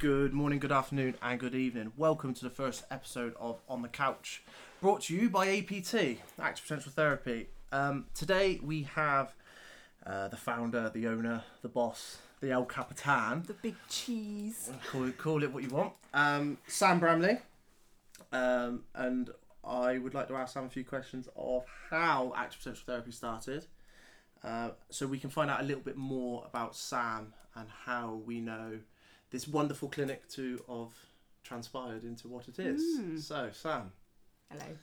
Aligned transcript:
Good 0.00 0.32
morning, 0.32 0.60
good 0.60 0.72
afternoon, 0.72 1.16
and 1.20 1.38
good 1.38 1.54
evening. 1.54 1.92
Welcome 1.94 2.32
to 2.32 2.42
the 2.42 2.48
first 2.48 2.84
episode 2.90 3.34
of 3.38 3.60
On 3.68 3.82
the 3.82 3.88
Couch, 3.88 4.42
brought 4.80 5.02
to 5.02 5.14
you 5.14 5.28
by 5.28 5.58
APT, 5.58 5.94
Active 6.40 6.66
Potential 6.66 6.90
Therapy. 6.90 7.48
Um, 7.70 8.06
today 8.14 8.58
we 8.62 8.84
have 8.84 9.34
uh, 10.06 10.28
the 10.28 10.38
founder, 10.38 10.88
the 10.88 11.06
owner, 11.06 11.44
the 11.60 11.68
boss, 11.68 12.16
the 12.40 12.50
El 12.50 12.64
Capitan. 12.64 13.42
The 13.46 13.52
big 13.52 13.76
cheese. 13.90 14.70
Call 14.90 15.04
it, 15.04 15.18
call 15.18 15.42
it 15.42 15.52
what 15.52 15.64
you 15.64 15.68
want. 15.68 15.92
Um, 16.14 16.56
Sam 16.66 16.98
Bramley. 16.98 17.36
Um, 18.32 18.84
and 18.94 19.28
I 19.62 19.98
would 19.98 20.14
like 20.14 20.28
to 20.28 20.34
ask 20.34 20.54
Sam 20.54 20.64
a 20.64 20.70
few 20.70 20.82
questions 20.82 21.28
of 21.36 21.66
how 21.90 22.32
Active 22.34 22.60
Potential 22.60 22.84
Therapy 22.86 23.12
started. 23.12 23.66
Uh, 24.42 24.70
so 24.88 25.06
we 25.06 25.18
can 25.18 25.28
find 25.28 25.50
out 25.50 25.60
a 25.60 25.64
little 25.64 25.82
bit 25.82 25.98
more 25.98 26.46
about 26.46 26.74
Sam 26.74 27.34
and 27.54 27.68
how 27.84 28.22
we 28.24 28.40
know 28.40 28.78
this 29.30 29.46
wonderful 29.48 29.88
clinic 29.88 30.28
to 30.30 30.62
have 30.68 30.92
transpired 31.44 32.04
into 32.04 32.28
what 32.28 32.48
it 32.48 32.58
is. 32.58 32.82
Mm. 32.98 33.20
So, 33.20 33.50
Sam, 33.52 33.92
Hello. 34.50 34.76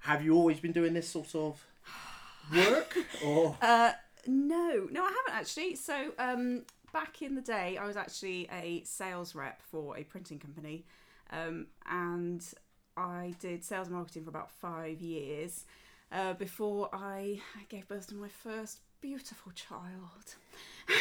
have 0.00 0.24
you 0.24 0.34
always 0.34 0.60
been 0.60 0.72
doing 0.72 0.94
this 0.94 1.08
sort 1.08 1.34
of 1.34 1.64
work, 2.54 2.96
or 3.24 3.56
Uh, 3.60 3.92
no, 4.26 4.88
no, 4.90 5.02
I 5.04 5.08
haven't 5.08 5.40
actually. 5.40 5.74
So, 5.76 6.12
um, 6.18 6.64
back 6.92 7.22
in 7.22 7.34
the 7.34 7.42
day, 7.42 7.76
I 7.76 7.86
was 7.86 7.96
actually 7.96 8.48
a 8.52 8.82
sales 8.84 9.34
rep 9.34 9.62
for 9.62 9.96
a 9.96 10.04
printing 10.04 10.38
company, 10.38 10.84
um, 11.30 11.66
and 11.88 12.44
I 12.96 13.34
did 13.38 13.64
sales 13.64 13.88
and 13.88 13.96
marketing 13.96 14.24
for 14.24 14.30
about 14.30 14.50
five 14.50 15.00
years 15.00 15.64
uh, 16.12 16.34
before 16.34 16.88
I 16.92 17.40
gave 17.68 17.88
birth 17.88 18.08
to 18.08 18.14
my 18.14 18.28
first 18.28 18.80
beautiful 19.00 19.52
child. 19.52 20.36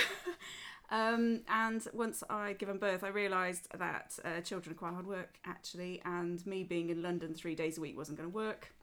um, 0.91 1.41
and 1.47 1.87
once 1.93 2.23
I'd 2.29 2.57
given 2.57 2.77
birth, 2.77 3.03
I 3.03 3.09
realised 3.09 3.67
that 3.77 4.17
uh, 4.25 4.41
children 4.41 4.73
are 4.75 4.77
quite 4.77 4.93
hard 4.93 5.07
work 5.07 5.37
actually, 5.45 6.01
and 6.05 6.45
me 6.45 6.63
being 6.63 6.89
in 6.89 7.01
London 7.01 7.33
three 7.33 7.55
days 7.55 7.77
a 7.77 7.81
week 7.81 7.97
wasn't 7.97 8.17
going 8.17 8.29
to 8.29 8.35
work. 8.35 8.73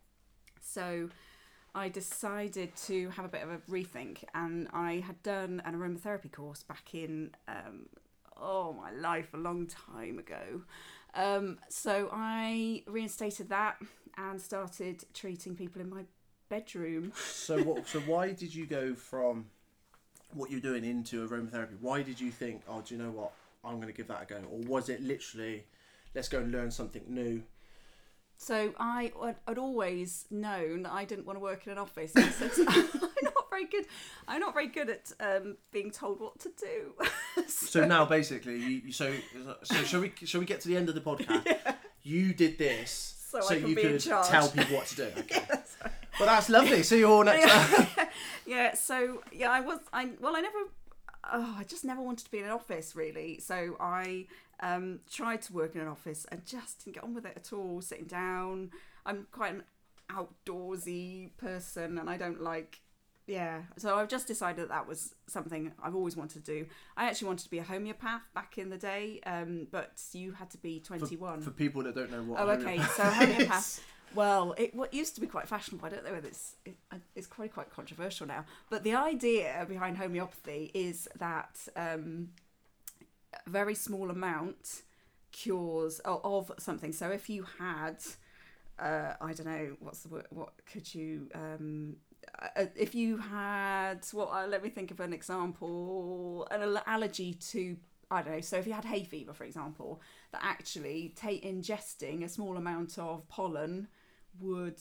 So 0.60 1.08
I 1.74 1.88
decided 1.88 2.74
to 2.86 3.10
have 3.10 3.24
a 3.24 3.28
bit 3.28 3.42
of 3.42 3.50
a 3.50 3.58
rethink, 3.70 4.24
and 4.34 4.68
I 4.72 5.04
had 5.06 5.22
done 5.22 5.60
an 5.64 5.74
aromatherapy 5.74 6.30
course 6.30 6.62
back 6.62 6.94
in 6.94 7.30
um, 7.48 7.86
oh 8.40 8.72
my 8.72 8.90
life 8.92 9.34
a 9.34 9.38
long 9.38 9.66
time 9.66 10.18
ago. 10.18 10.62
Um, 11.14 11.58
so 11.68 12.08
I 12.12 12.82
reinstated 12.86 13.48
that 13.48 13.76
and 14.16 14.40
started 14.40 15.04
treating 15.12 15.56
people 15.56 15.80
in 15.80 15.90
my 15.90 16.04
bedroom. 16.48 17.12
so 17.16 17.62
what? 17.62 17.88
So 17.88 18.00
why 18.00 18.32
did 18.32 18.54
you 18.54 18.66
go 18.66 18.94
from 18.94 19.46
what 20.34 20.50
you're 20.50 20.60
doing 20.60 20.84
into 20.84 21.26
aromatherapy? 21.28 21.76
Why 21.80 22.02
did 22.02 22.20
you 22.20 22.30
think, 22.30 22.62
oh, 22.68 22.82
do 22.86 22.94
you 22.94 23.02
know 23.02 23.10
what? 23.10 23.32
I'm 23.64 23.76
going 23.76 23.88
to 23.88 23.92
give 23.92 24.08
that 24.08 24.22
a 24.22 24.26
go, 24.26 24.36
or 24.50 24.58
was 24.60 24.88
it 24.88 25.02
literally, 25.02 25.64
let's 26.14 26.28
go 26.28 26.38
and 26.38 26.52
learn 26.52 26.70
something 26.70 27.02
new? 27.08 27.42
So 28.38 28.72
I 28.78 29.12
had 29.48 29.58
always 29.58 30.26
known 30.30 30.82
that 30.82 30.92
I 30.92 31.04
didn't 31.04 31.26
want 31.26 31.36
to 31.36 31.40
work 31.40 31.66
in 31.66 31.72
an 31.72 31.78
office. 31.78 32.12
And 32.14 32.32
so 32.32 32.64
I'm 32.68 32.88
not 33.22 33.50
very 33.50 33.64
good. 33.66 33.86
I'm 34.28 34.40
not 34.40 34.54
very 34.54 34.68
good 34.68 34.90
at 34.90 35.12
um, 35.20 35.56
being 35.72 35.90
told 35.90 36.20
what 36.20 36.38
to 36.40 36.50
do. 36.58 36.94
So 37.48 37.86
now, 37.86 38.04
basically, 38.04 38.56
you, 38.56 38.92
so 38.92 39.12
so 39.62 39.74
shall 39.84 40.00
we 40.00 40.12
shall 40.24 40.40
we 40.40 40.46
get 40.46 40.62
to 40.62 40.68
the 40.68 40.76
end 40.76 40.88
of 40.88 40.94
the 40.94 41.00
podcast? 41.00 41.76
You 42.02 42.32
did 42.32 42.56
this 42.56 43.16
So 43.30 43.46
I 43.46 43.58
can 43.58 43.68
you 43.68 43.76
could 43.76 44.00
tell 44.00 44.48
people 44.48 44.76
what 44.76 44.86
to 44.86 44.96
do. 44.96 45.08
Okay. 45.18 45.44
Well, 46.18 46.28
that's 46.28 46.48
lovely. 46.48 46.82
So 46.82 46.94
you're 46.94 47.10
all 47.10 47.24
next. 47.32 47.50
time. 47.52 48.08
yeah 48.46 48.74
so 48.74 49.22
yeah 49.32 49.50
i 49.50 49.60
was 49.60 49.80
i 49.92 50.08
well 50.20 50.36
i 50.36 50.40
never 50.40 50.58
oh, 51.32 51.56
i 51.58 51.64
just 51.64 51.84
never 51.84 52.00
wanted 52.00 52.24
to 52.24 52.30
be 52.30 52.38
in 52.38 52.44
an 52.44 52.50
office 52.50 52.94
really 52.94 53.40
so 53.40 53.76
i 53.80 54.24
um 54.60 55.00
tried 55.10 55.42
to 55.42 55.52
work 55.52 55.74
in 55.74 55.80
an 55.80 55.88
office 55.88 56.24
and 56.30 56.46
just 56.46 56.84
didn't 56.84 56.94
get 56.94 57.04
on 57.04 57.12
with 57.12 57.26
it 57.26 57.32
at 57.36 57.52
all 57.52 57.80
sitting 57.80 58.04
down 58.06 58.70
i'm 59.04 59.26
quite 59.32 59.52
an 59.52 59.62
outdoorsy 60.10 61.30
person 61.36 61.98
and 61.98 62.08
i 62.08 62.16
don't 62.16 62.40
like 62.40 62.80
yeah 63.26 63.62
so 63.76 63.96
i've 63.96 64.08
just 64.08 64.28
decided 64.28 64.62
that 64.62 64.68
that 64.68 64.86
was 64.86 65.14
something 65.26 65.72
i've 65.82 65.96
always 65.96 66.16
wanted 66.16 66.44
to 66.44 66.52
do 66.52 66.66
i 66.96 67.06
actually 67.08 67.26
wanted 67.26 67.42
to 67.42 67.50
be 67.50 67.58
a 67.58 67.64
homeopath 67.64 68.22
back 68.32 68.56
in 68.56 68.70
the 68.70 68.78
day 68.78 69.20
um 69.26 69.66
but 69.72 70.00
you 70.12 70.30
had 70.32 70.48
to 70.48 70.58
be 70.58 70.78
21 70.78 71.40
For 71.40 71.50
people 71.50 71.82
that 71.82 71.96
don't 71.96 72.12
know 72.12 72.22
what. 72.22 72.40
Oh, 72.40 72.48
okay. 72.50 72.78
So 72.78 73.02
homeopath. 73.02 73.80
Well, 74.16 74.54
it 74.56 74.74
what 74.74 74.94
used 74.94 75.14
to 75.16 75.20
be 75.20 75.26
quite 75.26 75.46
fashionable. 75.46 75.86
I 75.86 75.90
don't 75.90 76.04
know 76.04 76.12
whether 76.12 76.28
it's 76.28 76.56
it, 76.64 76.76
it's 77.14 77.26
quite 77.26 77.52
quite 77.52 77.70
controversial 77.70 78.26
now. 78.26 78.46
But 78.70 78.82
the 78.82 78.94
idea 78.94 79.64
behind 79.68 79.98
homeopathy 79.98 80.70
is 80.72 81.06
that 81.18 81.68
um, 81.76 82.30
a 83.46 83.50
very 83.50 83.74
small 83.74 84.10
amount 84.10 84.82
cures 85.32 86.00
of, 86.04 86.50
something. 86.58 86.92
So 86.92 87.10
if 87.10 87.28
you 87.28 87.44
had, 87.58 87.98
uh, 88.78 89.12
I 89.20 89.34
don't 89.34 89.46
know, 89.46 89.76
what's 89.80 90.00
the 90.00 90.08
word? 90.08 90.26
What 90.30 90.52
could 90.64 90.94
you? 90.94 91.28
Um, 91.34 91.96
if 92.74 92.94
you 92.94 93.18
had, 93.18 94.00
what? 94.12 94.30
Uh, 94.32 94.46
let 94.46 94.62
me 94.62 94.70
think 94.70 94.90
of 94.90 95.00
an 95.00 95.12
example. 95.12 96.48
An 96.50 96.78
allergy 96.86 97.34
to 97.34 97.76
I 98.10 98.22
don't 98.22 98.34
know. 98.34 98.40
So 98.40 98.56
if 98.56 98.66
you 98.66 98.72
had 98.72 98.84
hay 98.84 99.04
fever, 99.04 99.32
for 99.32 99.44
example, 99.44 100.00
that 100.32 100.40
actually 100.42 101.12
take 101.16 101.44
ingesting 101.44 102.24
a 102.24 102.28
small 102.28 102.56
amount 102.56 102.98
of 102.98 103.28
pollen 103.28 103.88
would 104.40 104.80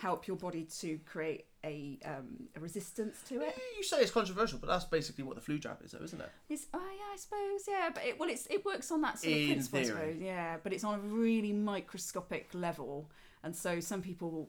help 0.00 0.26
your 0.26 0.36
body 0.36 0.64
to 0.80 0.98
create 1.04 1.46
a, 1.64 1.98
um, 2.04 2.48
a 2.56 2.60
resistance 2.60 3.20
to 3.28 3.40
it. 3.40 3.56
You 3.76 3.84
say 3.84 4.00
it's 4.00 4.10
controversial, 4.10 4.58
but 4.58 4.66
that's 4.68 4.84
basically 4.84 5.22
what 5.24 5.36
the 5.36 5.40
flu 5.40 5.58
jab 5.58 5.78
is, 5.84 5.92
though, 5.92 6.02
isn't 6.02 6.20
it? 6.20 6.28
It's, 6.48 6.66
oh 6.74 6.78
yeah, 6.80 7.12
I 7.12 7.16
suppose 7.16 7.60
yeah, 7.68 7.90
but 7.94 8.04
it, 8.04 8.18
well, 8.18 8.28
it's 8.28 8.46
it 8.50 8.64
works 8.64 8.90
on 8.90 9.00
that 9.02 9.18
sort 9.18 9.32
of 9.32 9.38
In 9.38 9.46
principle, 9.48 9.78
I 9.78 9.82
theory. 9.84 9.96
suppose. 10.12 10.22
Yeah, 10.22 10.56
but 10.62 10.72
it's 10.72 10.84
on 10.84 10.94
a 10.94 10.98
really 10.98 11.52
microscopic 11.52 12.48
level, 12.54 13.10
and 13.44 13.54
so 13.54 13.78
some 13.80 14.02
people 14.02 14.48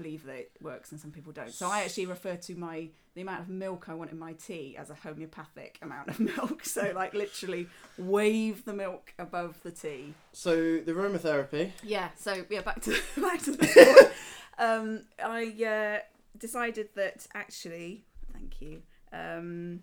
believe 0.00 0.24
that 0.26 0.36
it 0.36 0.52
works 0.60 0.92
and 0.92 1.00
some 1.00 1.10
people 1.10 1.32
don't. 1.32 1.52
So 1.52 1.68
I 1.68 1.82
actually 1.82 2.06
refer 2.06 2.36
to 2.36 2.54
my 2.54 2.88
the 3.14 3.22
amount 3.22 3.40
of 3.40 3.48
milk 3.48 3.86
I 3.88 3.94
want 3.94 4.10
in 4.12 4.18
my 4.18 4.34
tea 4.34 4.76
as 4.78 4.88
a 4.90 4.94
homeopathic 4.94 5.78
amount 5.82 6.08
of 6.08 6.20
milk. 6.36 6.64
So 6.64 6.92
like 6.94 7.12
literally 7.12 7.66
wave 7.98 8.64
the 8.64 8.72
milk 8.72 9.12
above 9.18 9.60
the 9.62 9.70
tea. 9.70 10.14
So 10.32 10.54
the 10.78 10.92
aromatherapy. 10.92 11.72
Yeah. 11.82 12.08
So 12.16 12.44
yeah, 12.48 12.62
back 12.62 12.80
to 12.82 12.96
back 13.20 13.42
to 13.42 13.52
the 13.52 14.12
um, 14.58 15.02
I 15.22 15.54
uh, 15.64 15.98
decided 16.38 16.88
that 16.94 17.26
actually, 17.34 18.04
thank 18.32 18.60
you. 18.60 18.82
Um, 19.12 19.80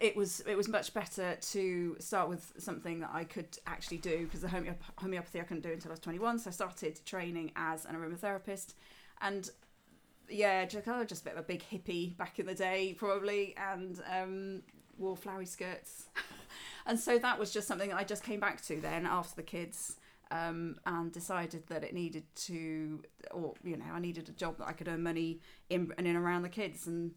it 0.00 0.16
was 0.16 0.40
it 0.40 0.56
was 0.56 0.68
much 0.68 0.94
better 0.94 1.36
to 1.40 1.96
start 1.98 2.28
with 2.28 2.52
something 2.58 3.00
that 3.00 3.10
I 3.12 3.24
could 3.24 3.58
actually 3.66 3.98
do 3.98 4.24
because 4.24 4.40
the 4.40 4.48
homeop- 4.48 4.76
homeopathy 4.96 5.40
I 5.40 5.44
couldn't 5.44 5.62
do 5.62 5.72
until 5.72 5.90
I 5.90 5.92
was 5.92 6.00
21 6.00 6.38
so 6.38 6.48
I 6.48 6.52
started 6.52 7.00
training 7.04 7.52
as 7.56 7.84
an 7.84 7.94
aromatherapist. 7.94 8.74
And 9.20 9.50
yeah 10.30 10.64
just, 10.66 10.84
kind 10.84 11.00
of 11.00 11.08
just 11.08 11.22
a 11.22 11.24
bit 11.24 11.34
of 11.34 11.40
a 11.40 11.42
big 11.42 11.62
hippie 11.70 12.16
back 12.16 12.38
in 12.38 12.46
the 12.46 12.54
day 12.54 12.94
probably 12.98 13.54
and 13.56 14.00
um, 14.10 14.62
wore 14.98 15.16
flowery 15.16 15.46
skirts. 15.46 16.06
And 16.88 16.98
so 16.98 17.18
that 17.18 17.38
was 17.38 17.52
just 17.52 17.68
something 17.68 17.90
that 17.90 17.98
I 17.98 18.04
just 18.04 18.24
came 18.24 18.40
back 18.40 18.62
to 18.62 18.80
then 18.80 19.04
after 19.04 19.36
the 19.36 19.42
kids 19.42 19.96
um, 20.30 20.76
and 20.86 21.12
decided 21.12 21.66
that 21.68 21.84
it 21.84 21.92
needed 21.92 22.24
to 22.34 23.02
or 23.30 23.54
you 23.62 23.76
know 23.76 23.84
I 23.92 24.00
needed 24.00 24.28
a 24.30 24.32
job 24.32 24.56
that 24.58 24.68
I 24.68 24.72
could 24.72 24.88
earn 24.88 25.02
money 25.02 25.40
in 25.68 25.92
and 25.98 26.06
in 26.06 26.16
around 26.16 26.42
the 26.42 26.48
kids. 26.48 26.86
And 26.86 27.14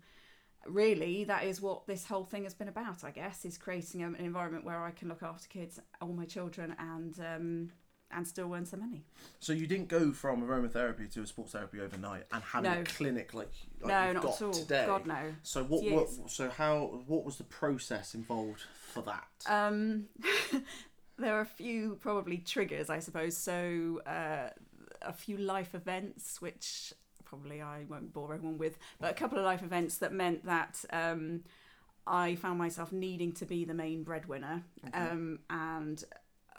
really 0.67 1.23
that 1.23 1.43
is 1.43 1.61
what 1.61 1.87
this 1.87 2.05
whole 2.05 2.25
thing 2.25 2.43
has 2.43 2.53
been 2.53 2.67
about 2.67 3.03
i 3.03 3.11
guess 3.11 3.45
is 3.45 3.57
creating 3.57 4.03
an 4.03 4.15
environment 4.15 4.63
where 4.63 4.83
i 4.83 4.91
can 4.91 5.07
look 5.09 5.23
after 5.23 5.47
kids 5.47 5.79
all 6.01 6.13
my 6.13 6.25
children 6.25 6.75
and 6.79 7.19
um 7.19 7.69
and 8.13 8.27
still 8.27 8.53
earn 8.53 8.65
some 8.65 8.81
money 8.81 9.05
So 9.39 9.53
you 9.53 9.65
didn't 9.67 9.87
go 9.87 10.11
from 10.11 10.43
aromatherapy 10.43 11.09
to 11.13 11.21
a 11.21 11.25
sports 11.27 11.53
therapy 11.53 11.79
overnight 11.79 12.23
and 12.33 12.43
have 12.43 12.63
No. 12.63 12.81
a 12.81 12.83
clinic 12.83 13.33
like, 13.33 13.51
like 13.81 13.89
no 13.89 14.03
you've 14.05 14.13
not 14.15 14.23
got 14.23 14.35
at 14.35 14.41
all 14.41 14.51
today. 14.53 14.83
god 14.85 15.05
no 15.07 15.33
So 15.43 15.63
what, 15.63 15.83
what? 15.85 16.09
So 16.29 16.49
how? 16.49 17.01
What 17.07 17.23
was 17.23 17.37
the 17.37 17.45
process 17.45 18.13
involved 18.13 18.63
for 18.93 19.01
that? 19.03 19.27
um 19.47 20.07
there 21.17 21.35
are 21.37 21.41
a 21.41 21.45
few 21.45 21.95
probably 22.01 22.37
triggers 22.37 22.89
i 22.89 22.99
suppose 22.99 23.37
so 23.37 24.01
uh 24.05 24.49
a 25.03 25.13
few 25.13 25.37
life 25.37 25.73
events 25.73 26.41
which 26.41 26.93
probably 27.31 27.61
i 27.61 27.85
won't 27.89 28.11
bore 28.11 28.33
everyone 28.33 28.57
with 28.57 28.77
but 28.99 29.09
a 29.09 29.13
couple 29.13 29.37
of 29.37 29.45
life 29.45 29.63
events 29.63 29.97
that 29.99 30.11
meant 30.11 30.45
that 30.45 30.83
um 30.91 31.41
i 32.05 32.35
found 32.35 32.59
myself 32.59 32.91
needing 32.91 33.31
to 33.31 33.45
be 33.45 33.63
the 33.63 33.73
main 33.73 34.03
breadwinner 34.03 34.61
um 34.93 35.39
and 35.49 36.03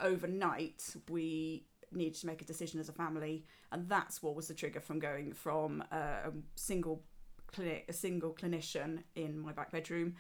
overnight 0.01 0.97
we 1.11 1.67
needed 1.93 2.15
to 2.19 2.27
make 2.27 2.41
a 2.41 2.45
decision 2.47 2.81
as 2.81 2.89
a 2.89 2.93
family 2.93 3.45
and 3.71 3.87
that's 3.87 4.23
what 4.23 4.35
was 4.35 4.49
the 4.49 4.55
trigger 4.55 4.81
from 4.81 4.99
going 4.99 5.35
from 5.35 5.85
uh, 5.93 6.31
a 6.31 6.33
single 6.55 7.05
clinic 7.49 7.85
a 7.91 7.93
single 7.93 8.33
clinician 8.33 9.03
in 9.15 9.39
my 9.39 9.53
back 9.53 9.71
bedroom 9.71 10.15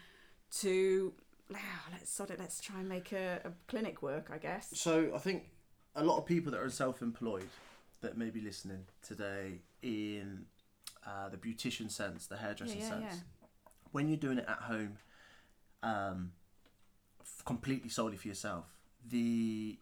to 0.50 1.14
"Ah, 1.54 1.58
let's 1.92 2.10
sod 2.12 2.30
it 2.30 2.38
let's 2.38 2.60
try 2.60 2.78
and 2.80 2.88
make 2.90 3.10
a, 3.12 3.40
a 3.44 3.52
clinic 3.68 4.02
work 4.02 4.28
i 4.30 4.36
guess. 4.36 4.68
So 4.74 5.12
I 5.14 5.18
think 5.18 5.44
a 5.94 6.04
lot 6.04 6.18
of 6.18 6.26
people 6.26 6.52
that 6.52 6.60
are 6.60 6.68
self-employed 6.68 7.48
that 8.02 8.16
may 8.18 8.30
be 8.30 8.40
listening 8.40 8.84
today 9.00 9.60
in 9.82 10.44
uh, 11.06 11.28
the 11.28 11.36
beautician 11.36 11.90
sense, 11.90 12.26
the 12.26 12.36
hairdressing 12.36 12.78
Yeah, 12.78 12.84
yeah, 12.84 12.90
sense, 12.90 13.04
yeah. 13.14 13.46
when 13.92 14.08
you're 14.08 14.16
doing 14.18 14.38
it 14.38 14.44
at 14.48 14.58
home, 14.58 14.98
um, 15.82 16.32
f- 17.20 17.42
completely 17.44 17.88
solely 17.88 18.16
for 18.16 18.28
yourself, 18.28 18.66
the 19.08 19.78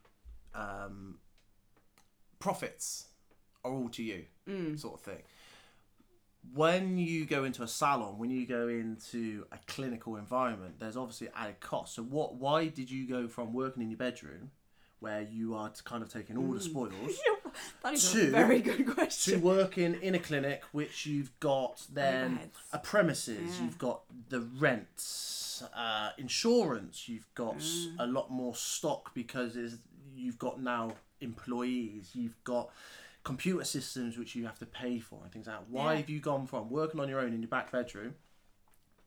um, 0.54 1.18
profits 2.38 3.08
are 3.64 3.72
all 3.72 3.88
to 3.90 4.02
you, 4.02 4.24
sort 4.76 4.94
of 4.94 5.00
thing. 5.00 5.22
When 6.54 6.96
you 6.96 7.26
go 7.26 7.44
into 7.44 7.62
a 7.62 7.68
salon, 7.68 8.18
when 8.18 8.30
you 8.30 8.46
go 8.46 8.66
into 8.68 9.44
a 9.52 9.58
clinical 9.66 10.16
environment, 10.16 10.76
there's 10.80 10.96
obviously 10.96 11.28
added 11.36 11.60
cost. 11.60 11.94
So, 11.94 12.02
what? 12.02 12.36
Why 12.36 12.68
did 12.68 12.90
you 12.90 13.06
go 13.06 13.28
from 13.28 13.52
working 13.52 13.82
in 13.82 13.90
your 13.90 13.98
bedroom, 13.98 14.50
where 15.00 15.22
you 15.22 15.54
are 15.54 15.70
kind 15.84 16.02
of 16.02 16.08
taking 16.12 16.36
all 16.36 16.52
the 16.52 16.60
spoils, 16.60 16.92
that 17.82 17.94
is 17.94 18.12
Two- 18.12 18.28
a 18.28 18.30
very 18.30 18.60
good 18.60 18.86
question. 18.94 19.40
to 19.40 19.46
working 19.46 19.94
in 20.02 20.14
a 20.14 20.18
clinic 20.18 20.62
which 20.72 21.06
you've 21.06 21.32
got 21.40 21.82
then 21.92 22.38
a 22.72 22.78
premises 22.78 23.58
Yeah. 23.58 23.64
you've 23.64 23.78
got 23.78 24.02
the 24.28 24.40
rents 24.40 25.62
uh, 25.76 26.10
insurance 26.16 27.08
you've 27.08 27.26
got 27.34 27.56
Mm. 27.58 27.96
a 27.98 28.06
lot 28.06 28.30
more 28.30 28.54
stock 28.54 29.12
because 29.14 29.56
is 29.56 29.78
you've 30.14 30.38
got 30.38 30.60
now 30.62 30.92
employees 31.20 32.10
you've 32.14 32.42
got 32.44 32.70
computer 33.24 33.64
systems 33.64 34.16
which 34.16 34.34
you 34.34 34.46
have 34.46 34.58
to 34.58 34.64
pay 34.66 34.98
for 34.98 35.18
and 35.22 35.30
things 35.32 35.46
like 35.46 35.56
that 35.58 35.68
why 35.68 35.92
Yeah. 35.92 35.98
have 36.00 36.08
you 36.10 36.20
gone 36.20 36.46
from 36.46 36.70
working 36.70 37.00
on 37.00 37.08
your 37.08 37.20
own 37.20 37.32
in 37.34 37.40
your 37.42 37.48
back 37.50 37.70
bedroom 37.70 38.14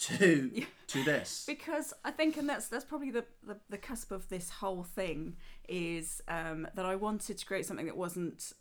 to 0.04 0.66
to 0.88 1.04
this 1.04 1.44
because 1.48 1.94
I 2.04 2.12
think, 2.12 2.38
and 2.38 2.48
that's 2.48 2.68
that's 2.68 2.86
probably 2.86 3.12
the, 3.12 3.26
the, 3.46 3.58
the 3.70 3.78
cusp 3.78 4.12
of 4.12 4.28
this 4.30 4.50
whole 4.50 4.84
thing 4.84 5.36
is 5.68 6.22
um, 6.28 6.68
that 6.76 6.86
I 6.86 6.96
wanted 6.96 7.38
to 7.38 7.46
create 7.46 7.66
something 7.66 7.86
that 7.86 7.98
wasn't 7.98 8.54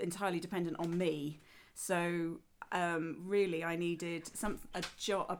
entirely 0.00 0.40
dependent 0.40 0.76
on 0.78 0.96
me. 0.96 1.40
So 1.74 2.40
um, 2.72 3.18
really, 3.24 3.64
I 3.64 3.76
needed 3.76 4.26
some 4.36 4.58
a 4.74 4.82
job 4.96 5.26
a, 5.30 5.38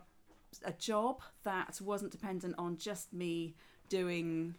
a 0.64 0.72
job 0.72 1.22
that 1.44 1.80
wasn't 1.80 2.12
dependent 2.12 2.54
on 2.58 2.76
just 2.78 3.12
me 3.12 3.54
doing 3.88 4.54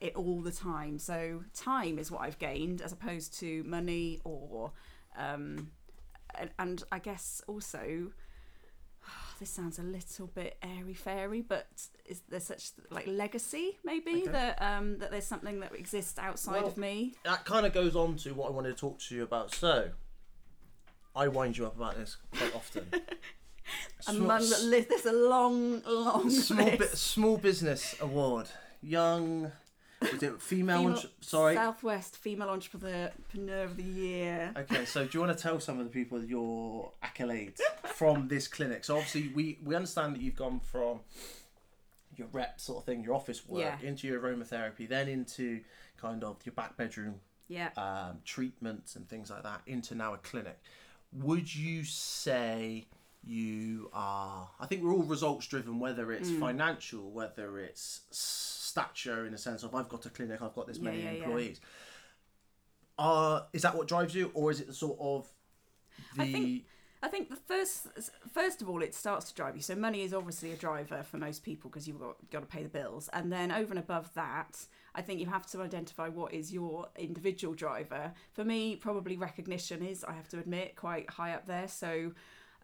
it 0.00 0.14
all 0.16 0.40
the 0.40 0.52
time. 0.52 0.98
So 0.98 1.44
time 1.54 1.98
is 1.98 2.10
what 2.10 2.22
I've 2.22 2.38
gained 2.38 2.82
as 2.82 2.92
opposed 2.92 3.38
to 3.38 3.62
money 3.64 4.20
or 4.24 4.72
um, 5.16 5.70
and, 6.34 6.50
and 6.58 6.82
I 6.90 6.98
guess 6.98 7.40
also 7.46 8.10
this 9.44 9.50
sounds 9.52 9.78
a 9.78 9.82
little 9.82 10.26
bit 10.28 10.56
airy 10.62 10.94
fairy, 10.94 11.42
but 11.42 11.66
is 12.06 12.22
there 12.30 12.40
such 12.40 12.70
like 12.90 13.06
legacy 13.06 13.76
maybe 13.84 14.22
Okay. 14.22 14.30
that 14.30 14.62
um 14.62 14.96
that 15.00 15.10
there's 15.10 15.26
something 15.26 15.60
that 15.60 15.74
exists 15.74 16.18
outside 16.18 16.52
Well, 16.62 16.66
of 16.68 16.78
me? 16.78 17.12
that 17.24 17.44
kind 17.44 17.66
of 17.66 17.74
goes 17.74 17.94
on 17.94 18.16
to 18.16 18.32
what 18.32 18.48
I 18.48 18.52
wanted 18.52 18.70
to 18.70 18.80
talk 18.80 18.98
to 19.00 19.14
you 19.14 19.22
about 19.22 19.52
so 19.52 19.90
I 21.14 21.28
wind 21.28 21.58
you 21.58 21.66
up 21.66 21.76
about 21.76 21.96
this 21.96 22.16
quite 22.34 22.54
often 22.54 22.86
Among 24.06 24.40
the 24.48 24.58
list, 24.64 24.88
there's 24.88 25.04
a 25.06 25.12
long, 25.12 25.82
long 25.86 26.30
small 26.30 26.70
bit 26.78 26.96
small 26.96 27.36
business 27.36 27.94
award 28.00 28.46
young 28.82 29.52
was 30.12 30.22
it 30.22 30.40
female, 30.42 30.78
Female- 30.78 30.86
entre- 30.96 31.10
sorry 31.20 31.54
Southwest 31.54 32.16
Female 32.16 32.48
Entrepreneur 32.50 33.10
Entrepreneur 33.28 33.62
of 33.64 33.76
the 33.76 33.82
Year. 33.82 34.52
okay 34.56 34.84
so 34.84 35.04
do 35.04 35.10
you 35.12 35.20
want 35.24 35.36
to 35.36 35.42
tell 35.42 35.58
some 35.60 35.78
of 35.78 35.84
the 35.84 35.90
people 35.90 36.22
your 36.24 36.92
accolades 37.02 37.60
from 37.84 38.28
this 38.28 38.46
clinic 38.48 38.84
so 38.84 38.96
obviously 38.96 39.28
we 39.34 39.58
we 39.64 39.74
understand 39.74 40.14
that 40.14 40.20
you've 40.22 40.36
gone 40.36 40.60
from 40.60 41.00
your 42.16 42.28
rep 42.32 42.60
sort 42.60 42.78
of 42.78 42.84
thing 42.84 43.02
your 43.02 43.14
office 43.14 43.46
work 43.48 43.60
Yeah. 43.82 43.88
into 43.88 44.06
your 44.06 44.20
aromatherapy 44.20 44.88
then 44.88 45.08
into 45.08 45.60
kind 45.96 46.22
of 46.22 46.36
your 46.44 46.52
back 46.54 46.76
bedroom 46.76 47.16
Yeah. 47.48 47.70
um, 47.76 48.18
treatments 48.24 48.94
and 48.96 49.08
things 49.08 49.30
like 49.30 49.42
that 49.42 49.62
into 49.66 49.94
now 49.94 50.14
a 50.14 50.18
clinic. 50.18 50.58
Would 51.12 51.54
you 51.54 51.84
say 51.84 52.86
you 53.26 53.88
are? 53.92 54.48
I 54.60 54.66
think 54.66 54.82
we're 54.82 54.92
all 54.92 55.02
results 55.02 55.46
driven, 55.46 55.78
whether 55.78 56.10
it's 56.12 56.28
Mm. 56.28 56.40
financial, 56.40 57.10
whether 57.10 57.58
it's 57.58 58.00
stature 58.74 59.24
in 59.24 59.32
the 59.32 59.38
sense 59.38 59.62
of 59.62 59.72
I've 59.72 59.88
got 59.88 60.04
a 60.06 60.10
clinic, 60.10 60.42
I've 60.42 60.54
got 60.54 60.66
this 60.66 60.80
many 60.80 61.02
yeah, 61.02 61.12
yeah. 61.12 61.24
employees. 61.24 61.60
Uh, 62.98 63.42
is 63.52 63.62
that 63.62 63.76
what 63.76 63.86
drives 63.86 64.14
you, 64.14 64.30
or 64.34 64.50
is 64.50 64.60
it 64.60 64.66
the 64.66 64.74
sort 64.74 64.98
of 65.00 65.30
the? 66.16 66.22
I 66.22 66.32
think- 66.32 66.64
I 67.02 67.08
think 67.08 67.28
the 67.28 67.36
first, 67.36 67.88
first 68.32 68.62
of 68.62 68.70
all, 68.70 68.82
it 68.82 68.94
starts 68.94 69.28
to 69.28 69.34
drive 69.34 69.54
you. 69.56 69.60
So 69.60 69.74
money 69.74 70.00
is 70.04 70.14
obviously 70.14 70.52
a 70.52 70.56
driver 70.56 71.02
for 71.02 71.18
most 71.18 71.42
people 71.42 71.68
because 71.68 71.86
you've 71.86 72.00
got 72.00 72.16
got 72.30 72.40
to 72.40 72.46
pay 72.46 72.62
the 72.62 72.70
bills, 72.70 73.10
and 73.12 73.30
then 73.30 73.52
over 73.52 73.70
and 73.72 73.78
above 73.78 74.08
that, 74.14 74.66
I 74.94 75.02
think 75.02 75.20
you 75.20 75.26
have 75.26 75.46
to 75.48 75.60
identify 75.60 76.08
what 76.08 76.32
is 76.32 76.50
your 76.50 76.88
individual 76.96 77.52
driver. 77.54 78.12
For 78.32 78.42
me, 78.42 78.76
probably 78.76 79.18
recognition 79.18 79.84
is, 79.84 80.02
I 80.02 80.14
have 80.14 80.28
to 80.30 80.38
admit, 80.38 80.76
quite 80.76 81.10
high 81.10 81.32
up 81.32 81.46
there. 81.46 81.68
So. 81.68 82.12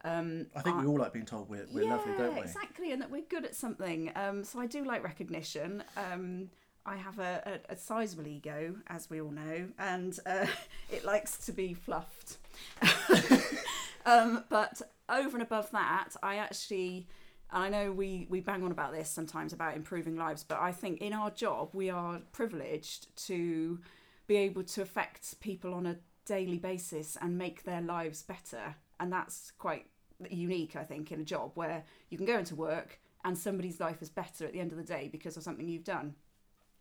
Um, 0.02 0.46
I 0.56 0.62
think 0.62 0.80
we 0.80 0.86
all 0.86 0.98
like 0.98 1.12
being 1.12 1.26
told 1.26 1.48
we're, 1.50 1.66
we're 1.72 1.88
lovely, 1.88 2.12
don't 2.16 2.34
we? 2.34 2.40
exactly, 2.40 2.92
and 2.92 3.02
that 3.02 3.10
we're 3.10 3.22
good 3.28 3.44
at 3.44 3.54
something. 3.54 4.10
Um, 4.16 4.44
so 4.44 4.58
I 4.60 4.66
do 4.66 4.84
like 4.84 5.04
recognition. 5.04 5.82
Um, 5.96 6.50
I 6.86 6.96
have 6.96 7.18
a, 7.18 7.60
a, 7.68 7.72
a 7.74 7.76
sizable 7.76 8.26
ego, 8.26 8.74
as 8.86 9.10
we 9.10 9.20
all 9.20 9.30
know, 9.30 9.68
and 9.78 10.18
uh, 10.26 10.46
it 10.90 11.04
likes 11.04 11.38
to 11.46 11.52
be 11.52 11.74
fluffed. 11.74 12.38
um, 14.06 14.44
but 14.48 14.80
over 15.08 15.36
and 15.36 15.42
above 15.42 15.70
that, 15.72 16.10
I 16.22 16.36
actually, 16.36 17.06
and 17.52 17.62
I 17.62 17.68
know 17.68 17.92
we, 17.92 18.26
we 18.30 18.40
bang 18.40 18.62
on 18.64 18.72
about 18.72 18.92
this 18.92 19.10
sometimes 19.10 19.52
about 19.52 19.76
improving 19.76 20.16
lives, 20.16 20.42
but 20.42 20.58
I 20.58 20.72
think 20.72 21.00
in 21.00 21.12
our 21.12 21.30
job, 21.30 21.70
we 21.74 21.90
are 21.90 22.20
privileged 22.32 23.14
to 23.26 23.78
be 24.26 24.36
able 24.36 24.62
to 24.62 24.82
affect 24.82 25.38
people 25.40 25.74
on 25.74 25.86
a 25.86 25.96
daily 26.24 26.58
basis 26.58 27.18
and 27.20 27.36
make 27.36 27.64
their 27.64 27.82
lives 27.82 28.22
better. 28.22 28.76
And 28.98 29.12
that's 29.12 29.50
quite 29.58 29.86
unique, 30.30 30.76
I 30.76 30.84
think, 30.84 31.12
in 31.12 31.20
a 31.20 31.24
job 31.24 31.52
where 31.54 31.84
you 32.08 32.16
can 32.16 32.26
go 32.26 32.38
into 32.38 32.54
work 32.54 32.98
and 33.24 33.36
somebody's 33.36 33.80
life 33.80 34.02
is 34.02 34.08
better 34.08 34.44
at 34.44 34.52
the 34.52 34.60
end 34.60 34.72
of 34.72 34.78
the 34.78 34.84
day 34.84 35.08
because 35.10 35.36
of 35.36 35.42
something 35.42 35.68
you've 35.68 35.84
done. 35.84 36.14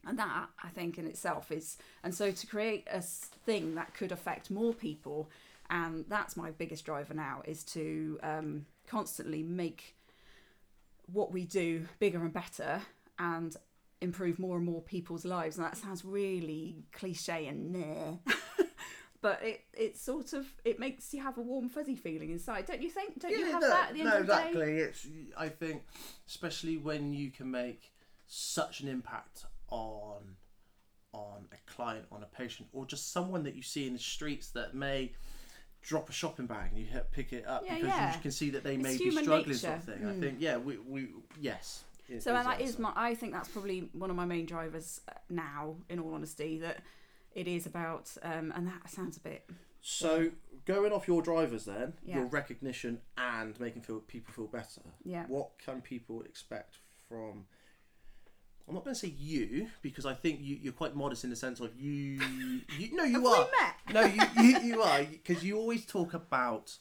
And 0.05 0.17
that, 0.17 0.47
I 0.63 0.69
think, 0.69 0.97
in 0.97 1.05
itself 1.05 1.51
is, 1.51 1.77
and 2.03 2.15
so 2.15 2.31
to 2.31 2.47
create 2.47 2.87
a 2.91 3.01
thing 3.01 3.75
that 3.75 3.93
could 3.93 4.11
affect 4.11 4.49
more 4.49 4.73
people, 4.73 5.29
and 5.69 6.05
that's 6.07 6.37
my 6.37 6.51
biggest 6.51 6.85
driver 6.85 7.13
now, 7.13 7.41
is 7.45 7.63
to 7.65 8.17
um, 8.23 8.65
constantly 8.87 9.43
make 9.43 9.95
what 11.11 11.31
we 11.31 11.43
do 11.43 11.87
bigger 11.99 12.19
and 12.19 12.31
better 12.31 12.81
and 13.17 13.55
improve 14.01 14.39
more 14.39 14.55
and 14.55 14.65
more 14.65 14.81
people's 14.81 15.25
lives. 15.25 15.57
And 15.57 15.65
that 15.65 15.75
sounds 15.75 16.05
really 16.05 16.77
cliche 16.93 17.47
and 17.47 17.71
meh. 17.71 18.33
but 19.21 19.41
it 19.43 19.61
it 19.73 19.97
sort 19.97 20.33
of 20.33 20.47
it 20.63 20.79
makes 20.79 21.13
you 21.13 21.21
have 21.21 21.37
a 21.37 21.41
warm 21.41 21.69
fuzzy 21.69 21.95
feeling 21.95 22.31
inside, 22.31 22.65
don't 22.65 22.81
you 22.81 22.89
think? 22.89 23.19
Don't 23.19 23.31
you 23.31 23.51
have 23.51 23.61
no, 23.61 23.69
that 23.69 23.87
at 23.89 23.93
the 23.93 24.01
end 24.01 24.09
no, 24.09 24.17
of 24.17 24.27
the 24.27 24.33
day? 24.33 24.39
exactly. 24.49 24.77
It's 24.77 25.07
I 25.37 25.49
think, 25.49 25.83
especially 26.27 26.77
when 26.77 27.13
you 27.13 27.29
can 27.31 27.49
make 27.51 27.91
such 28.27 28.81
an 28.81 28.87
impact 28.87 29.45
on 29.69 30.35
on 31.13 31.45
a 31.51 31.71
client, 31.71 32.05
on 32.11 32.21
a 32.23 32.27
patient, 32.27 32.69
or 32.71 32.85
just 32.85 33.11
someone 33.11 33.43
that 33.43 33.55
you 33.55 33.63
see 33.63 33.87
in 33.87 33.93
the 33.93 33.99
streets 33.99 34.49
that 34.51 34.73
may 34.75 35.11
drop 35.81 36.09
a 36.09 36.11
shopping 36.11 36.45
bag 36.45 36.71
and 36.71 36.79
you 36.79 36.87
pick 37.11 37.31
it 37.33 37.47
up 37.47 37.63
Yeah, 37.65 37.75
because 37.75 37.87
yeah. 37.87 38.13
you 38.15 38.21
can 38.21 38.31
see 38.31 38.49
that 38.51 38.63
they 38.63 38.75
It's 38.75 38.83
may 38.83 38.97
be 38.97 39.11
struggling, 39.11 39.55
sort 39.55 39.77
of 39.77 39.87
nature. 39.87 39.99
thing. 39.99 40.07
I 40.07 40.11
Mm. 40.13 40.19
think, 40.19 40.35
yeah, 40.39 40.57
we, 40.57 40.77
we 40.77 41.07
yes. 41.39 41.83
So 42.19 42.35
and 42.35 42.45
that 42.45 42.57
that, 42.57 42.61
is 42.61 42.73
so. 42.75 42.81
my. 42.81 42.93
I 42.95 43.15
think 43.15 43.33
that's 43.33 43.47
probably 43.49 43.89
one 43.93 44.09
of 44.09 44.15
my 44.15 44.25
main 44.25 44.45
drivers 44.45 44.99
now. 45.29 45.75
In 45.89 45.99
all 45.99 46.13
honesty, 46.13 46.57
that 46.59 46.81
it 47.39 47.47
is 47.47 47.65
about, 47.65 48.11
um, 48.21 48.51
and 48.55 48.67
that 48.67 48.89
sounds 48.89 49.17
a 49.17 49.21
bit. 49.21 49.49
So 49.81 50.31
going 50.65 50.91
off 50.91 51.07
your 51.07 51.21
drivers, 51.21 51.65
then 51.65 51.93
Yeah. 52.03 52.17
your 52.17 52.25
recognition 52.25 52.99
and 53.17 53.57
making 53.59 53.81
feel 53.83 53.99
people 54.01 54.33
feel 54.33 54.47
better. 54.47 54.81
Yeah. 55.03 55.25
What 55.27 55.57
can 55.57 55.81
people 55.81 56.21
expect 56.23 56.77
from? 57.07 57.45
I'm 58.67 58.75
not 58.75 58.83
going 58.83 58.93
to 58.93 58.99
say 58.99 59.07
you 59.17 59.69
because 59.81 60.05
I 60.05 60.13
think 60.13 60.41
you, 60.41 60.57
you're 60.61 60.73
quite 60.73 60.95
modest 60.95 61.23
in 61.23 61.29
the 61.31 61.35
sense 61.35 61.59
of 61.59 61.75
you. 61.79 62.21
you 62.77 62.89
no, 62.95 63.03
you 63.03 63.13
Have 63.23 63.25
are. 63.25 63.45
we 63.45 63.51
met? 63.59 63.93
No, 63.93 64.01
you, 64.03 64.43
you, 64.43 64.59
you 64.59 64.81
are 64.83 65.03
because 65.05 65.43
you 65.43 65.57
always 65.57 65.85
talk 65.85 66.13
about 66.13 66.75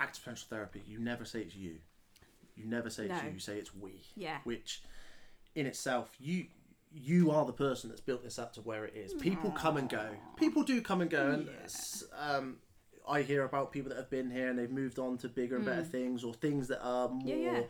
active 0.00 0.22
potential 0.24 0.46
therapy. 0.48 0.80
You 0.86 1.00
never 1.00 1.24
say 1.24 1.40
it's 1.42 1.54
you. 1.56 1.76
You 2.56 2.64
never 2.66 2.88
say 2.88 3.04
it's 3.06 3.20
No. 3.20 3.28
you. 3.28 3.34
You 3.34 3.38
say 3.40 3.58
it's 3.58 3.74
we. 3.74 4.04
Yeah. 4.16 4.38
Which, 4.44 4.82
in 5.54 5.66
itself, 5.66 6.10
you 6.18 6.46
you 6.94 7.30
are 7.30 7.44
the 7.44 7.52
person 7.52 7.88
that's 7.88 8.00
built 8.00 8.22
this 8.22 8.38
up 8.38 8.52
to 8.54 8.60
where 8.60 8.84
it 8.84 8.94
is. 8.94 9.14
People 9.14 9.50
come 9.50 9.76
and 9.76 9.88
go. 9.88 10.10
People 10.36 10.62
do 10.62 10.80
come 10.82 11.00
and 11.00 11.10
go, 11.10 11.30
and 11.30 11.46
Yeah. 11.46 12.36
um, 12.36 12.58
I 13.08 13.22
hear 13.22 13.44
about 13.44 13.72
people 13.72 13.88
that 13.90 13.98
have 13.98 14.10
been 14.10 14.30
here 14.30 14.48
and 14.48 14.58
they've 14.58 14.70
moved 14.70 14.98
on 14.98 15.18
to 15.18 15.28
bigger 15.28 15.56
and 15.56 15.64
better 15.64 15.82
things, 15.84 16.22
or 16.24 16.34
things 16.34 16.68
that 16.68 16.82
are 16.82 17.08
more. 17.08 17.20
Hmm. 17.20 17.28
Yeah, 17.28 17.36
yeah. 17.36 17.62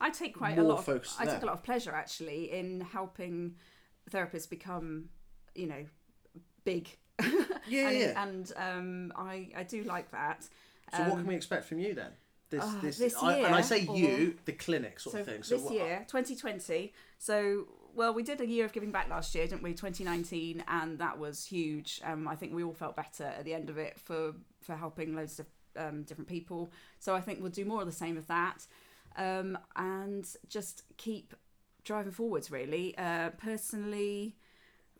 I 0.00 0.10
take 0.10 0.36
quite 0.36 0.58
a 0.58 0.62
lot. 0.62 0.86
Of, 0.86 1.06
I 1.18 1.26
take 1.26 1.42
a 1.42 1.46
lot 1.46 1.54
of 1.54 1.62
pleasure 1.62 1.92
actually 1.92 2.52
in 2.52 2.80
helping 2.82 3.56
therapists 4.10 4.48
become, 4.48 5.08
you 5.54 5.66
know, 5.66 5.84
big. 6.64 6.88
Yeah, 7.68 7.88
and, 7.88 7.98
yeah. 7.98 8.22
and 8.22 8.52
um, 8.56 9.12
I 9.16 9.50
I 9.56 9.64
do 9.64 9.82
like 9.82 10.12
that. 10.12 10.44
So 10.94 11.02
what 11.02 11.12
Um, 11.12 11.18
can 11.18 11.26
we 11.26 11.34
expect 11.34 11.64
from 11.64 11.80
you 11.80 11.94
then? 11.94 12.12
This, 12.48 12.62
ah, 12.62 12.78
this, 12.80 12.98
this 12.98 13.16
I, 13.16 13.38
and 13.38 13.52
I 13.52 13.60
say 13.60 13.80
you, 13.80 14.36
the 14.44 14.52
clinic 14.52 15.00
sort 15.00 15.14
so 15.14 15.18
of 15.20 15.26
thing. 15.26 15.42
So 15.42 15.56
this 15.56 15.64
what, 15.64 15.74
year 15.74 16.04
2020 16.06 16.92
so 17.18 17.66
well 17.96 18.14
we 18.14 18.22
did 18.22 18.40
a 18.40 18.46
year 18.46 18.64
of 18.64 18.72
giving 18.72 18.92
back 18.92 19.08
last 19.08 19.34
year 19.34 19.46
didn't 19.46 19.62
we? 19.62 19.72
2019 19.72 20.62
and 20.68 20.98
that 20.98 21.18
was 21.18 21.44
huge. 21.44 22.00
Um, 22.04 22.28
i 22.28 22.34
think 22.34 22.54
we 22.54 22.62
all 22.62 22.74
felt 22.74 22.96
better 22.96 23.24
at 23.24 23.44
the 23.44 23.54
end 23.54 23.70
of 23.70 23.78
it 23.78 23.98
for 23.98 24.34
for 24.60 24.76
helping 24.76 25.16
loads 25.16 25.40
of 25.40 25.46
um, 25.76 26.02
different 26.04 26.28
people. 26.28 26.70
So 26.98 27.14
i 27.14 27.20
think 27.20 27.40
we'll 27.40 27.50
do 27.50 27.64
more 27.64 27.80
of 27.80 27.86
the 27.86 27.92
same 27.92 28.16
of 28.16 28.26
that. 28.28 28.66
Um, 29.16 29.58
and 29.76 30.26
just 30.48 30.82
keep 30.98 31.34
driving 31.84 32.12
forwards 32.12 32.50
really. 32.50 32.96
Uh, 32.98 33.30
personally, 33.30 34.36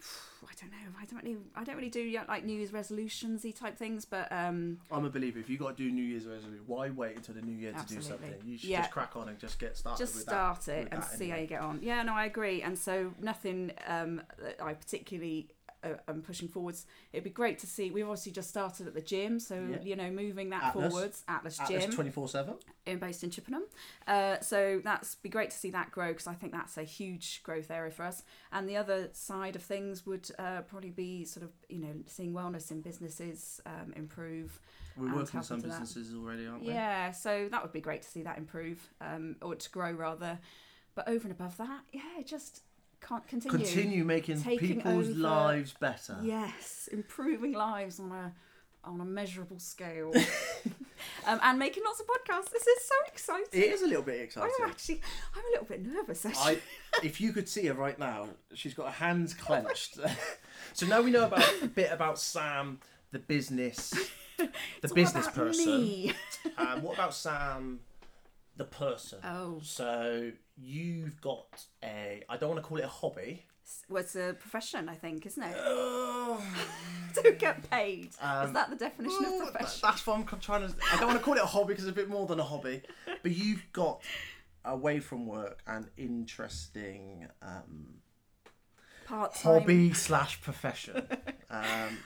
I 0.43 0.53
don't 0.61 0.71
know. 0.71 0.99
I 1.01 1.05
don't 1.07 1.23
really, 1.25 1.39
I 1.55 1.65
don't 1.65 1.77
really 1.77 1.91
do 1.91 2.19
like 2.29 2.45
New 2.45 2.57
Year's 2.57 2.73
resolutions 2.73 3.45
type 3.59 3.77
things, 3.77 4.05
but 4.05 4.31
um, 4.31 4.79
I'm 4.93 5.05
a 5.05 5.11
believer. 5.11 5.39
If 5.39 5.49
you 5.49 5.59
got 5.59 5.77
to 5.77 5.83
do 5.85 5.91
New 5.91 6.03
Year's 6.03 6.27
resolution, 6.27 6.63
why 6.67 6.91
wait 6.91 7.17
until 7.17 7.35
the 7.35 7.43
New 7.43 7.57
Year 7.57 7.73
to 7.73 7.87
do 7.87 8.01
something? 8.01 8.35
You 8.45 8.57
should 8.59 8.71
Yeah. 8.71 8.83
just 8.83 8.93
crack 8.93 9.17
on 9.17 9.29
and 9.29 9.39
just 9.39 9.59
get 9.59 9.77
started. 9.77 9.99
just 9.99 10.21
start 10.21 10.61
that, 10.63 10.79
it 10.79 10.89
and 10.93 11.03
see 11.05 11.29
how 11.31 11.37
you 11.37 11.47
get 11.47 11.63
on. 11.63 11.81
Yeah, 11.83 12.03
no, 12.03 12.15
I 12.15 12.27
agree. 12.27 12.63
And 12.63 12.79
so 12.79 13.13
nothing 13.21 13.73
um, 13.87 14.23
that 14.39 14.63
I 14.63 14.75
particularly 14.75 15.49
uh, 15.93 15.97
am 16.11 16.23
pushing 16.23 16.49
forwards. 16.49 16.87
It'd 17.13 17.25
be 17.25 17.31
great 17.31 17.59
to 17.61 17.67
see. 17.67 17.91
We've 17.91 18.05
obviously 18.09 18.33
just 18.33 18.49
started 18.51 18.87
at 18.87 18.95
the 18.95 19.01
gym, 19.01 19.39
so 19.41 19.55
Yeah. 19.55 19.81
you 19.83 19.97
know, 19.97 20.11
moving 20.11 20.51
that 20.51 20.63
Atlas. 20.65 20.93
forwards. 20.93 21.25
Atlas, 21.29 21.61
Atlas 21.61 21.85
Gym. 21.85 21.93
twenty 21.93 22.11
four 22.11 22.29
seven. 22.29 22.55
based 23.01 23.25
in 23.25 23.31
Chippenham. 23.31 23.65
Uh, 24.07 24.39
so 24.41 24.81
that's 24.85 25.17
be 25.17 25.29
great 25.29 25.51
to 25.51 25.57
see 25.57 25.71
that 25.71 25.91
grow 25.91 26.09
because 26.09 26.27
I 26.29 26.35
think 26.35 26.53
that's 26.53 26.77
a 26.79 26.85
huge 26.85 27.43
growth 27.43 27.71
area 27.71 27.91
for 27.91 28.05
us. 28.05 28.23
And 28.53 28.69
the 28.69 28.77
other 28.77 29.09
side 29.13 29.57
of 29.57 29.63
things 29.63 30.07
would 30.07 30.31
uh, 30.39 30.61
probably 30.63 30.91
be 30.91 31.25
sort 31.25 31.45
of 31.45 31.51
you 31.69 31.81
know 31.81 31.95
seeing 32.07 32.33
wellness 32.33 32.71
in 32.71 32.81
businesses 32.83 33.61
um, 33.67 33.93
improve. 33.97 34.61
We're 34.97 35.07
And 35.09 35.15
working 35.17 35.39
with 35.41 35.47
some 35.47 35.61
to 35.61 35.67
that. 35.69 35.81
businesses 35.81 36.15
already, 36.15 36.47
aren't 36.47 36.63
we? 36.63 36.69
Yeah, 36.69 37.11
so 37.11 37.49
that 37.51 37.63
would 37.63 37.73
be 37.73 37.81
great 37.83 38.03
to 38.03 38.09
see 38.09 38.23
that 38.23 38.39
improve 38.39 38.89
um, 39.01 39.37
or 39.43 39.55
to 39.55 39.71
grow 39.71 39.91
rather. 39.93 40.39
But 40.95 41.09
over 41.09 41.25
and 41.29 41.33
above 41.33 41.57
that, 41.59 41.81
yeah, 41.93 42.23
just 42.25 42.63
can't 43.07 43.27
continue. 43.27 43.59
Continue 43.59 44.05
making 44.05 44.43
people's 44.43 45.11
over- 45.11 45.19
lives 45.19 45.75
better. 45.79 46.19
Yes, 46.23 46.89
improving 46.93 47.53
lives 47.53 48.01
on 48.01 48.13
a 48.13 48.33
on 48.85 49.01
a 49.01 49.05
measurable 49.05 49.59
scale, 49.59 50.13
um, 51.27 51.41
and 51.43 51.59
making 51.59 51.83
lots 51.85 52.01
of 52.01 52.07
podcasts. 52.07 52.51
This 52.53 52.67
is 52.67 52.85
so 52.87 52.95
exciting. 53.09 53.49
It 53.61 53.71
is 53.73 53.83
a 53.83 53.87
little 53.87 54.03
bit 54.03 54.21
exciting. 54.21 54.53
I'm 54.63 54.71
actually, 54.71 55.01
I'm 55.35 55.43
a 55.43 55.51
little 55.51 55.67
bit 55.67 55.85
nervous 55.85 56.25
actually. 56.25 56.57
I, 56.57 57.05
if 57.05 57.21
you 57.21 57.33
could 57.33 57.49
see 57.49 57.67
her 57.67 57.75
right 57.75 57.99
now, 57.99 58.29
she's 58.55 58.75
got 58.75 58.87
her 58.87 59.05
hands 59.05 59.35
clenched. 59.47 59.99
so 60.73 60.87
now 60.87 61.01
we 61.01 61.11
know 61.11 61.27
about 61.27 61.45
a 61.63 61.67
bit 61.67 61.91
about 61.93 62.19
Sam, 62.21 62.79
the 63.11 63.19
business, 63.19 63.93
the 64.39 64.95
business 64.95 65.29
person. 65.29 65.65
me. 65.67 66.13
Um, 66.57 66.83
what 66.83 66.95
about 66.95 67.15
Sam, 67.15 67.81
the 68.57 68.65
person? 68.65 69.19
Oh, 69.25 69.59
So 69.63 70.31
you've 70.57 71.21
got 71.21 71.65
a. 71.83 72.23
I 72.29 72.37
don't 72.37 72.51
want 72.51 72.63
to 72.63 72.69
call 72.69 72.79
it 72.79 72.85
a 72.85 72.89
hobby. 72.89 73.45
well, 73.89 74.03
it's 74.03 74.17
a 74.17 74.35
profession, 74.39 74.89
I 74.89 74.95
think, 74.95 75.27
isn't 75.27 75.43
it? 75.43 75.57
Oh, 75.59 76.43
to 77.23 77.33
get 77.33 77.69
paid. 77.71 78.11
Um, 78.21 78.47
Is 78.49 78.53
that 78.53 78.71
the 78.71 78.77
definition 78.77 79.19
well, 79.23 79.43
of 79.43 79.53
profession? 79.53 79.81
that's 79.83 80.07
what 80.07 80.19
I'm 80.19 80.41
trying 80.41 80.69
to. 80.69 80.75
I 80.93 80.97
don't 80.99 81.09
want 81.09 81.19
to 81.19 81.25
call 81.25 81.35
it 81.35 81.43
a 81.43 81.47
hobby 81.47 81.69
because 81.69 81.85
it's 81.85 81.93
a 81.93 81.95
bit 81.95 82.09
more 82.09 82.27
than 82.27 82.41
a 82.41 82.45
hobby. 82.45 82.83
But 83.23 83.33
you've 83.33 83.65
got 83.73 84.03
away 84.65 85.01
from 85.01 85.27
work 85.27 85.63
an 85.67 85.89
interesting 85.97 87.29
um, 87.41 87.87
Part 89.07 89.35
hobby 89.37 89.93
slash 89.93 90.41
profession. 90.41 91.07
Um, 91.49 91.99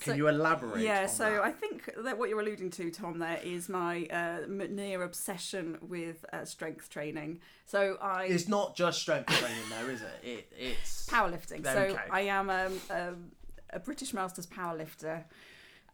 can 0.00 0.12
So- 0.12 0.16
you 0.16 0.28
elaborate? 0.28 0.82
Yeah, 0.82 1.06
so 1.06 1.30
that? 1.30 1.42
I 1.44 1.52
think 1.52 1.90
that 2.04 2.18
what 2.18 2.28
you're 2.28 2.40
alluding 2.40 2.70
to, 2.72 2.90
Tom, 2.90 3.18
there 3.18 3.40
is 3.42 3.68
my 3.68 4.06
uh, 4.06 4.40
near 4.48 5.02
obsession 5.02 5.78
with 5.80 6.24
uh, 6.32 6.44
strength 6.44 6.90
training. 6.90 7.40
So 7.66 7.96
I 8.02 8.24
it's 8.24 8.48
not 8.48 8.76
just 8.76 9.00
strength 9.00 9.28
training, 9.38 9.68
there 9.70 9.90
is 9.90 10.02
it? 10.02 10.20
it 10.22 10.52
it's 10.58 11.06
powerlifting. 11.08 11.64
So 11.64 11.78
Okay. 11.78 12.02
I 12.10 12.20
am 12.22 12.50
um, 12.50 12.80
um, 12.90 13.32
a 13.70 13.78
British 13.78 14.12
Masters 14.12 14.46
powerlifter, 14.46 15.24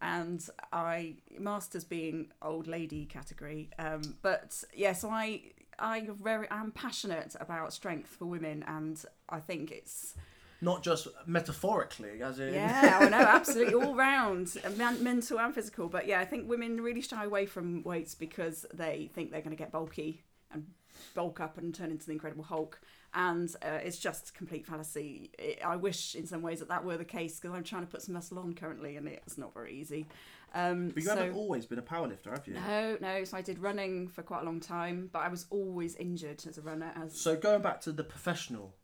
and 0.01 0.45
I 0.73 1.17
Masters 1.39 1.85
being 1.85 2.33
old 2.41 2.67
lady 2.67 3.05
category. 3.05 3.71
Um, 3.79 4.03
but 4.23 4.65
yeah, 4.75 4.95
so 4.95 5.11
I 5.11 5.53
I 5.79 6.09
very 6.23 6.47
am 6.51 6.73
passionate 6.73 7.37
about 7.39 7.73
strength 7.73 8.09
for 8.19 8.25
women, 8.27 8.65
and 8.67 9.03
I 9.29 9.41
think 9.41 9.71
it's 9.71 10.15
not 10.61 10.83
just 10.83 11.09
metaphorically, 11.27 12.23
as 12.23 12.39
in. 12.39 12.55
yeah, 12.55 12.99
I 13.01 13.09
know 13.09 13.19
absolutely 13.19 13.75
all 13.75 13.95
round, 13.95 14.57
mental 14.77 15.39
and 15.39 15.55
physical. 15.55 15.89
But 15.89 16.07
yeah, 16.07 16.21
I 16.21 16.25
think 16.25 16.49
women 16.49 16.81
really 16.81 17.01
shy 17.03 17.25
away 17.25 17.47
from 17.47 17.83
weights 17.83 18.15
because 18.15 18.67
they 18.75 19.11
think 19.15 19.31
they're 19.31 19.41
going 19.43 19.57
to 19.57 19.63
get 19.63 19.73
bulky 19.73 20.23
and 20.53 20.67
bulk 21.15 21.41
up 21.41 21.57
and 21.59 21.75
turn 21.75 21.91
into 21.91 22.07
the 22.07 22.13
Incredible 22.13 22.45
Hulk, 22.45 22.81
and 23.15 23.55
uh, 23.63 23.79
it's 23.83 23.99
just 23.99 24.35
complete 24.35 24.67
fallacy. 24.67 25.31
It, 25.39 25.61
I 25.65 25.77
wish 25.77 26.15
in 26.15 26.27
some 26.27 26.43
ways 26.43 26.59
that 26.61 26.69
that 26.69 26.85
were 26.85 26.97
the 26.97 27.05
case 27.05 27.39
because 27.41 27.57
I'm 27.57 27.65
trying 27.65 27.83
to 27.87 27.91
put 27.91 28.03
some 28.03 28.15
muscle 28.15 28.39
on 28.39 28.55
currently, 28.55 28.97
and 28.97 29.09
it's 29.09 29.39
not 29.39 29.55
very 29.55 29.75
easy. 29.75 30.07
Um, 30.53 30.89
But 30.89 30.97
you 30.97 31.03
so, 31.03 31.15
haven't 31.15 31.37
always 31.37 31.65
been 31.65 31.79
a 31.79 31.83
powerlifter, 31.83 32.31
have 32.33 32.47
you? 32.49 32.55
no, 32.55 32.99
no. 33.01 33.23
So 33.25 33.37
I 33.37 33.41
did 33.41 33.61
running 33.61 34.09
for 34.09 34.23
quite 34.23 34.43
a 34.43 34.45
long 34.45 34.59
time, 34.59 35.09
but 35.13 35.21
I 35.21 35.29
was 35.29 35.47
always 35.51 35.95
injured 35.95 36.43
as 36.49 36.59
a 36.59 36.61
runner. 36.63 36.93
As 36.97 37.19
So 37.21 37.37
going 37.37 37.63
back 37.63 37.81
to 37.83 37.93
the 37.93 38.03
professional, 38.03 38.75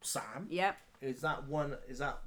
Sam, 0.00 0.46
yeah, 0.48 0.72
is 1.02 1.20
that 1.20 1.46
one? 1.48 1.76
Is 1.88 1.98
that 1.98 2.18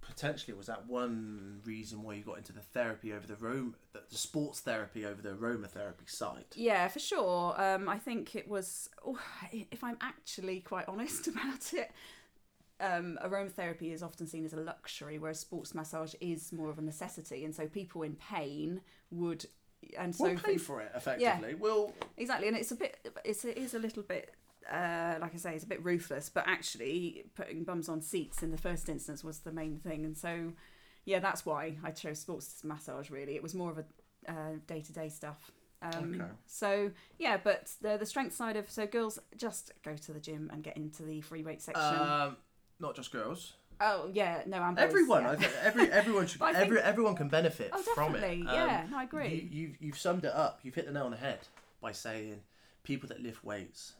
potentially 0.00 0.56
was 0.56 0.66
that 0.66 0.86
one 0.86 1.60
reason 1.64 2.02
why 2.02 2.14
you 2.14 2.22
got 2.22 2.38
into 2.38 2.52
the 2.52 2.60
therapy 2.60 3.12
over 3.12 3.26
the 3.26 3.36
Rome, 3.36 3.74
the, 3.92 4.00
the 4.08 4.16
sports 4.16 4.60
therapy 4.60 5.04
over 5.04 5.20
the 5.20 5.30
aromatherapy 5.30 6.08
side? 6.08 6.46
Yeah, 6.54 6.88
for 6.88 6.98
sure. 6.98 7.60
Um, 7.60 7.88
I 7.88 7.98
think 7.98 8.34
it 8.34 8.48
was, 8.48 8.88
oh, 9.06 9.18
if 9.52 9.84
I'm 9.84 9.98
actually 10.00 10.60
quite 10.60 10.86
honest 10.88 11.26
about 11.28 11.72
it, 11.72 11.90
um, 12.80 13.18
aromatherapy 13.24 13.92
is 13.92 14.02
often 14.02 14.26
seen 14.26 14.44
as 14.44 14.52
a 14.52 14.56
luxury, 14.56 15.18
whereas 15.18 15.40
sports 15.40 15.74
massage 15.74 16.14
is 16.20 16.52
more 16.52 16.70
of 16.70 16.78
a 16.78 16.82
necessity. 16.82 17.44
And 17.44 17.54
so 17.54 17.66
people 17.66 18.02
in 18.02 18.16
pain 18.16 18.80
would, 19.10 19.46
and 19.98 20.14
so 20.14 20.24
We'll 20.24 20.38
pay 20.38 20.56
for 20.56 20.80
it 20.80 20.92
effectively. 20.94 21.54
We'll 21.54 21.92
exactly, 22.16 22.48
and 22.48 22.56
it's 22.56 22.70
a 22.70 22.76
bit, 22.76 22.96
it's 23.24 23.44
it 23.44 23.58
is 23.58 23.74
a 23.74 23.78
little 23.78 24.02
bit. 24.02 24.34
Uh, 24.70 25.14
like 25.20 25.34
I 25.34 25.38
say, 25.38 25.54
it's 25.54 25.64
a 25.64 25.68
bit 25.68 25.82
ruthless, 25.84 26.28
but 26.28 26.44
actually 26.46 27.24
putting 27.34 27.64
bums 27.64 27.88
on 27.88 28.00
seats 28.02 28.42
in 28.42 28.50
the 28.50 28.58
first 28.58 28.88
instance 28.88 29.24
was 29.24 29.38
the 29.40 29.52
main 29.52 29.78
thing, 29.78 30.04
and 30.04 30.16
so 30.16 30.52
yeah, 31.04 31.20
that's 31.20 31.46
why 31.46 31.76
I 31.82 31.90
chose 31.90 32.18
sports 32.20 32.62
massage. 32.64 33.10
Really, 33.10 33.34
it 33.34 33.42
was 33.42 33.54
more 33.54 33.70
of 33.70 33.78
a 33.78 33.84
day 34.66 34.80
to 34.82 34.92
day 34.92 35.08
stuff. 35.08 35.50
Um, 35.80 36.14
Okay. 36.20 36.30
So 36.46 36.90
yeah, 37.18 37.38
but 37.42 37.70
the 37.80 37.96
the 37.96 38.04
strength 38.06 38.34
side 38.34 38.56
of 38.56 38.68
so 38.70 38.86
girls 38.86 39.18
just 39.36 39.72
go 39.84 39.94
to 39.96 40.12
the 40.12 40.20
gym 40.20 40.50
and 40.52 40.62
get 40.62 40.76
into 40.76 41.02
the 41.02 41.20
free 41.22 41.42
weight 41.42 41.62
section. 41.62 41.82
um, 41.84 42.36
not 42.80 42.94
just 42.94 43.10
girls. 43.12 43.54
oh 43.80 44.10
yeah, 44.12 44.42
no, 44.46 44.58
I'm 44.58 44.76
Everyone, 44.76 45.22
yeah. 45.40 45.48
Every 45.62 45.90
everyone 45.90 46.26
should 46.26 46.40
think- 46.42 46.56
every 46.56 46.80
everyone 46.80 47.14
can 47.14 47.28
benefit 47.28 47.70
Oh, 47.72 47.80
from 47.94 48.16
it. 48.16 48.24
Um, 48.24 48.42
yeah, 48.42 48.86
no, 48.90 48.98
I 48.98 49.04
agree. 49.04 49.48
You, 49.50 49.60
you've 49.62 49.76
you've 49.80 49.98
summed 49.98 50.24
it 50.24 50.32
up. 50.34 50.58
You've 50.62 50.74
hit 50.74 50.84
the 50.86 50.92
nail 50.92 51.04
on 51.04 51.12
the 51.12 51.16
head 51.16 51.38
by 51.80 51.92
saying 51.92 52.40
people 52.82 53.08
that 53.08 53.22
lift 53.22 53.44
weights 53.44 53.94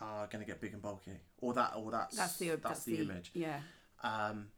are 0.00 0.26
going 0.26 0.44
to 0.44 0.46
get 0.50 0.60
big 0.60 0.72
and 0.72 0.82
bulky, 0.82 1.12
or 1.40 1.52
that, 1.54 1.74
or 1.76 1.90
that's 1.90 2.16
that's 2.16 2.36
the 2.38 2.48
that's, 2.50 2.62
that's, 2.62 2.84
the, 2.84 2.98
image. 2.98 3.30
Yeah, 3.34 3.60
Um, 4.02 4.48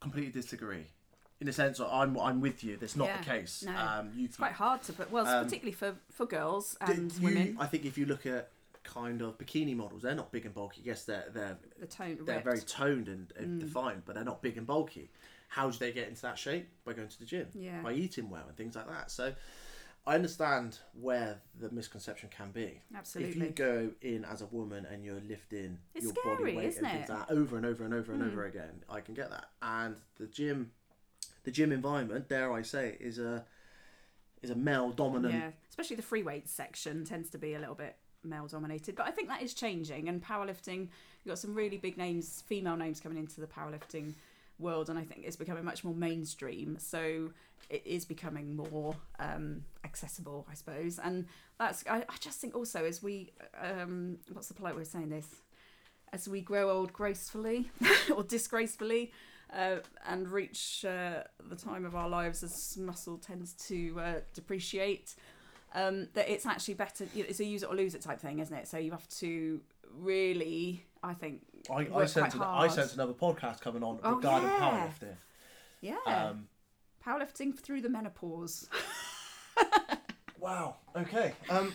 completely 0.00 0.32
disagree. 0.32 0.86
In 1.40 1.46
the 1.46 1.52
sense, 1.52 1.80
I'm 1.80 2.18
I'm 2.18 2.40
with 2.40 2.62
you. 2.64 2.76
That's 2.76 2.96
not 2.96 3.08
Yeah, 3.08 3.18
the 3.18 3.24
case. 3.24 3.62
no. 3.66 3.74
Um, 3.74 4.12
you 4.14 4.26
it's 4.26 4.36
quite 4.36 4.52
hard 4.52 4.82
to 4.84 4.92
put. 4.92 5.10
Well, 5.10 5.26
Um, 5.26 5.44
particularly 5.44 5.72
for 5.72 5.96
for 6.10 6.26
girls 6.26 6.76
and 6.80 7.12
you- 7.14 7.22
women, 7.24 7.56
I 7.58 7.66
think 7.66 7.84
if 7.84 7.96
you 7.96 8.06
look 8.06 8.26
at 8.26 8.50
kind 8.82 9.20
of 9.22 9.38
bikini 9.38 9.74
models, 9.76 10.02
they're 10.02 10.14
not 10.14 10.32
big 10.32 10.44
and 10.46 10.54
bulky. 10.54 10.82
Yes, 10.84 11.04
they're 11.04 11.28
they're 11.32 11.58
the 11.78 11.86
tone. 11.86 12.18
they're 12.24 12.36
ripped. 12.36 12.44
very 12.44 12.60
toned 12.60 13.08
and, 13.08 13.32
and 13.36 13.60
Mm. 13.60 13.64
defined, 13.66 14.02
but 14.04 14.14
they're 14.14 14.24
not 14.24 14.42
big 14.42 14.56
and 14.58 14.66
bulky. 14.66 15.10
How 15.48 15.68
do 15.70 15.78
they 15.78 15.92
get 15.92 16.08
into 16.08 16.22
that 16.22 16.38
shape? 16.38 16.68
By 16.84 16.92
going 16.92 17.08
to 17.08 17.18
the 17.18 17.24
gym, 17.24 17.48
Yeah. 17.54 17.82
by 17.82 17.92
eating 17.92 18.30
well, 18.30 18.46
and 18.46 18.56
things 18.56 18.76
like 18.76 18.86
that. 18.88 19.10
So, 19.10 19.34
I 20.06 20.14
understand 20.14 20.78
where 20.98 21.40
the 21.58 21.70
misconception 21.70 22.30
can 22.30 22.50
be. 22.52 22.80
Absolutely. 22.94 23.32
If 23.40 23.42
you 23.46 23.50
go 23.50 23.90
in 24.00 24.24
as 24.24 24.40
a 24.42 24.46
woman 24.46 24.86
and 24.86 25.04
you're 25.04 25.20
lifting 25.20 25.78
It's 25.94 26.04
your 26.04 26.14
scary, 26.14 26.36
body 26.36 26.56
weight 26.56 26.76
and 26.78 26.86
things 26.86 27.08
like 27.08 27.28
that 27.28 27.30
over 27.30 27.56
and 27.56 27.66
over 27.66 27.84
and 27.84 27.92
over 27.94 28.12
and 28.12 28.22
Mm. 28.22 28.32
over 28.32 28.46
again, 28.46 28.82
I 28.88 29.00
can 29.02 29.14
get 29.14 29.30
that. 29.30 29.50
And 29.60 29.96
the 30.16 30.26
gym, 30.26 30.72
the 31.44 31.50
gym 31.50 31.70
environment, 31.70 32.28
dare 32.28 32.52
I 32.52 32.62
say, 32.62 32.96
is 33.00 33.18
a 33.18 33.44
is 34.42 34.48
a 34.48 34.54
male 34.54 34.90
dominant. 34.90 35.34
Yeah, 35.34 35.50
especially 35.68 35.96
the 35.96 36.02
free 36.02 36.22
weights 36.22 36.50
section 36.50 37.04
tends 37.04 37.28
to 37.30 37.36
be 37.38 37.52
a 37.52 37.58
little 37.58 37.74
bit 37.74 37.96
male 38.24 38.46
dominated, 38.46 38.96
but 38.96 39.06
I 39.06 39.10
think 39.10 39.28
that 39.28 39.42
is 39.42 39.52
changing. 39.52 40.08
And 40.08 40.22
powerlifting, 40.24 40.88
you've 41.22 41.32
got 41.32 41.38
some 41.38 41.54
really 41.54 41.76
big 41.76 41.98
names, 41.98 42.42
female 42.46 42.76
names 42.76 43.00
coming 43.00 43.18
into 43.18 43.40
the 43.42 43.46
powerlifting 43.46 44.14
world, 44.60 44.88
and 44.88 44.98
I 44.98 45.04
think 45.04 45.24
it's 45.24 45.36
becoming 45.36 45.64
much 45.64 45.84
more 45.84 45.94
mainstream. 45.94 46.76
So 46.78 47.30
it 47.68 47.82
is 47.86 48.04
becoming 48.04 48.56
more 48.56 48.96
um, 49.18 49.64
accessible, 49.84 50.46
I 50.50 50.54
suppose. 50.54 50.98
And 50.98 51.26
that's 51.58 51.84
I, 51.88 51.98
I 52.08 52.16
just 52.20 52.40
think 52.40 52.54
also 52.54 52.84
as 52.84 53.02
we 53.02 53.32
um, 53.60 54.18
what's 54.32 54.48
the 54.48 54.54
polite 54.54 54.76
way 54.76 54.82
of 54.82 54.88
saying 54.88 55.10
this? 55.10 55.28
As 56.12 56.28
we 56.28 56.40
grow 56.40 56.70
old 56.70 56.92
gracefully 56.92 57.70
or 58.14 58.24
disgracefully, 58.24 59.12
uh, 59.54 59.76
and 60.06 60.28
reach 60.28 60.84
uh, 60.84 61.22
the 61.48 61.56
time 61.56 61.84
of 61.84 61.94
our 61.94 62.08
lives 62.08 62.42
as 62.42 62.76
muscle 62.78 63.18
tends 63.18 63.52
to 63.54 63.98
uh, 64.00 64.14
depreciate, 64.34 65.14
um, 65.74 66.08
that 66.14 66.28
it's 66.28 66.46
actually 66.46 66.74
better. 66.74 67.06
you 67.14 67.22
know, 67.22 67.28
It's 67.28 67.40
a 67.40 67.44
use 67.44 67.62
it 67.62 67.68
or 67.68 67.74
lose 67.74 67.94
it 67.94 68.02
type 68.02 68.20
thing, 68.20 68.38
isn't 68.40 68.56
it? 68.56 68.68
So 68.68 68.78
you 68.78 68.90
have 68.90 69.08
to 69.20 69.60
really, 69.98 70.84
I 71.02 71.14
think, 71.14 71.42
I, 71.68 71.88
I 71.94 72.04
sense 72.06 72.34
an, 72.34 72.42
I 72.42 72.68
sense 72.68 72.94
another 72.94 73.12
podcast 73.12 73.60
coming 73.60 73.82
on 73.82 73.98
Oh, 74.04 74.16
regarding 74.16 74.48
yeah. 74.48 74.88
powerlifting. 75.00 75.16
yeah, 75.80 75.96
Um, 76.30 76.48
powerlifting 77.04 77.58
through 77.58 77.80
the 77.82 77.88
menopause. 77.88 78.68
wow. 80.38 80.76
Okay. 80.96 81.34
Um, 81.48 81.72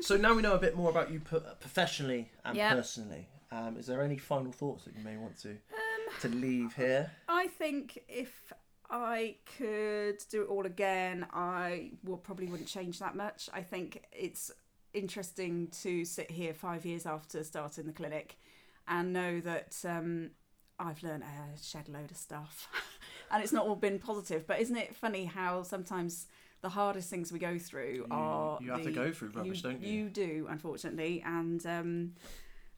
so 0.00 0.16
now 0.16 0.34
we 0.34 0.42
know 0.42 0.54
a 0.54 0.58
bit 0.58 0.76
more 0.76 0.90
about 0.90 1.10
you 1.10 1.20
professionally 1.20 2.30
and 2.44 2.56
Yeah. 2.56 2.72
personally. 2.74 3.28
Um, 3.50 3.76
is 3.78 3.86
there 3.86 4.02
any 4.02 4.18
final 4.18 4.52
thoughts 4.52 4.84
that 4.84 4.94
you 4.96 5.02
may 5.02 5.16
want 5.16 5.38
to 5.38 5.50
Um, 5.50 6.20
to 6.20 6.28
leave 6.28 6.74
here? 6.74 7.10
I 7.28 7.46
think 7.48 8.04
if 8.08 8.52
I 8.90 9.36
could 9.56 10.22
do 10.30 10.42
it 10.42 10.48
all 10.48 10.66
again, 10.66 11.26
I 11.32 11.92
will 12.04 12.16
probably 12.18 12.46
wouldn't 12.46 12.68
change 12.68 12.98
that 13.00 13.16
much. 13.16 13.48
I 13.52 13.62
think 13.62 14.04
it's 14.12 14.50
interesting 14.92 15.68
to 15.82 16.04
sit 16.04 16.30
here 16.30 16.54
five 16.54 16.84
years 16.86 17.06
after 17.06 17.42
starting 17.44 17.86
the 17.86 17.92
clinic 17.92 18.38
and 18.88 19.12
know 19.12 19.40
that 19.40 19.76
um, 19.84 20.30
I've 20.78 21.02
learned 21.02 21.22
a 21.24 21.58
shed 21.62 21.88
load 21.88 22.10
of 22.10 22.16
stuff, 22.16 22.68
and 23.30 23.42
it's 23.42 23.52
not 23.52 23.66
all 23.66 23.76
been 23.76 23.98
positive. 23.98 24.46
But 24.46 24.60
isn't 24.60 24.76
it 24.76 24.96
funny 24.96 25.24
how 25.24 25.62
sometimes 25.62 26.26
the 26.60 26.68
hardest 26.70 27.08
things 27.10 27.32
we 27.32 27.38
go 27.38 27.58
through 27.58 28.06
are 28.10 28.58
you 28.60 28.70
have 28.70 28.82
to 28.82 28.88
the- 28.90 28.94
go 28.94 29.12
through 29.12 29.30
rubbish, 29.30 29.62
don't 29.62 29.82
you? 29.82 29.92
You 29.92 30.08
do, 30.08 30.46
unfortunately, 30.48 31.22
and. 31.24 31.64
Um, 31.66 32.12